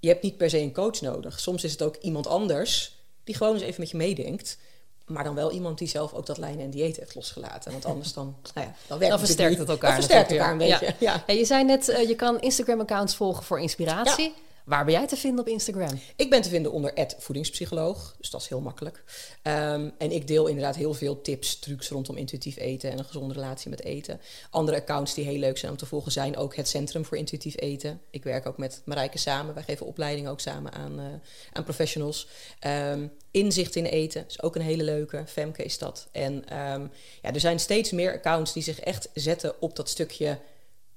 [0.00, 1.40] je hebt niet per se een coach nodig.
[1.40, 4.58] Soms is het ook iemand anders die gewoon eens even met je meedenkt.
[5.06, 7.72] Maar dan wel iemand die zelf ook dat lijnen en dieet heeft losgelaten.
[7.72, 10.78] Want anders dan, nou ja, dan werkt Dan versterkt het elkaar Dan versterkt natuurlijk elkaar
[10.78, 10.94] een beetje.
[11.06, 11.24] Ja.
[11.26, 14.34] Ja, je zei net, eh, je kan Instagram-accounts volgen voor inspiratie.
[14.66, 16.00] Waar ben jij te vinden op Instagram?
[16.16, 19.04] Ik ben te vinden onder voedingspsycholoog, dus dat is heel makkelijk.
[19.42, 23.34] Ehm, en ik deel inderdaad heel veel tips, trucs rondom intuïtief eten en een gezonde
[23.34, 24.20] relatie met eten.
[24.50, 27.54] Andere accounts die heel leuk zijn om te volgen zijn ook het Centrum voor Intuïtief
[27.56, 28.00] Eten.
[28.10, 29.54] Ik werk ook met Marijke samen.
[29.54, 31.04] Wij geven opleidingen ook samen aan, eh,
[31.52, 32.28] aan professionals.
[32.58, 35.22] Ehm, Inzicht in eten is ook een hele leuke.
[35.26, 36.08] Femke is dat.
[36.12, 36.86] En ehm,
[37.22, 40.38] ja, er zijn steeds meer accounts die zich echt zetten op dat stukje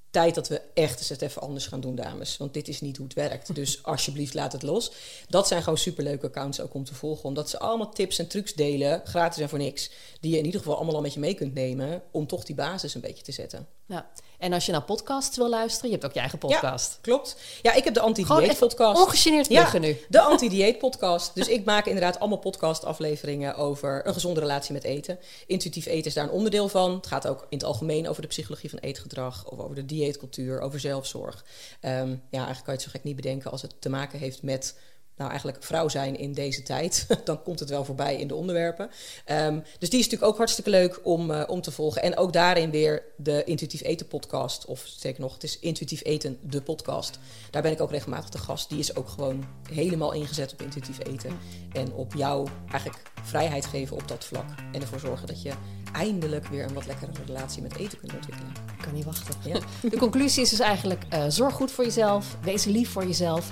[0.10, 2.38] tijd dat we echt eens het even anders gaan doen, dames.
[2.38, 3.56] Want dit is niet hoe het werkt.
[3.60, 4.92] Dus alsjeblieft, laat het los.
[5.28, 7.24] Dat zijn gewoon superleuke accounts ook om te volgen.
[7.24, 9.92] Omdat ze allemaal tips en trucs delen, gratis en voor niks.
[10.20, 12.02] Die je in ieder geval allemaal al met je mee kunt nemen...
[12.12, 13.68] om toch die basis een beetje te zetten.
[13.86, 14.10] Ja.
[14.40, 16.92] En als je naar podcasts wil luisteren, je hebt ook je eigen podcast.
[16.92, 17.36] Ja, klopt.
[17.62, 19.02] Ja, ik heb de anti-dieet podcast.
[19.02, 19.98] ongegeneerd Ja, nu.
[20.10, 21.36] de anti-dieet podcast.
[21.36, 25.20] Dus ik maak inderdaad allemaal podcast afleveringen over een gezonde relatie met eten.
[25.48, 26.96] Intuïtief eten is daar een onderdeel van.
[26.96, 30.62] Het gaat ook in het algemeen over de psychologie van eetgedrag, of over de dieetcultuur,
[30.62, 31.46] over zelfzorg.
[31.82, 34.44] Ehm, ja, eigenlijk kan je het zo gek niet bedenken als het te maken heeft
[34.44, 34.76] met
[35.20, 38.90] nou eigenlijk vrouw zijn in deze tijd, dan komt het wel voorbij in de onderwerpen.
[39.26, 42.02] Ehm, dus die is natuurlijk ook hartstikke leuk om, eh, om te volgen.
[42.02, 46.38] En ook daarin weer de Intuïtief Eten podcast, of zeker nog, het is Intuïtief Eten,
[46.42, 47.20] de podcast.
[47.52, 48.70] Daar ben ik ook regelmatig te gast.
[48.70, 51.40] Die is ook gewoon helemaal ingezet op intuïtief eten.
[51.74, 54.50] En op jou eigenlijk vrijheid geven op dat vlak.
[54.72, 55.52] En ervoor zorgen dat je
[55.94, 58.52] eindelijk weer een wat lekkere relatie met eten kunt ontwikkelen.
[58.78, 59.36] Ik kan niet wachten.
[59.46, 59.60] Ja.
[59.90, 63.52] De conclusie is dus eigenlijk, eh, zorg goed voor jezelf, wees lief voor jezelf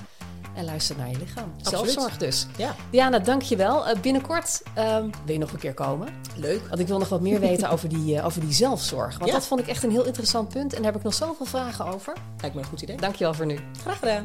[0.54, 1.52] en luister naar je lichaam.
[1.58, 1.90] Absoluut.
[1.90, 2.46] Zelfzorg dus.
[2.56, 3.86] Ja, Diana, dank je wel.
[3.86, 6.08] Eh, binnenkort ehm, wil je nog een keer komen.
[6.36, 6.60] leuk.
[6.68, 9.18] Want ik wil nog wat meer weten over die, eh, over die zelfzorg.
[9.18, 9.36] Want Ja.
[9.36, 10.70] dat vond ik echt een heel interessant punt.
[10.72, 12.12] En daar heb ik nog zoveel vragen over.
[12.40, 12.96] Lijkt me een goed idee.
[12.96, 13.58] Dank je wel voor nu.
[13.82, 14.24] Graag gedaan.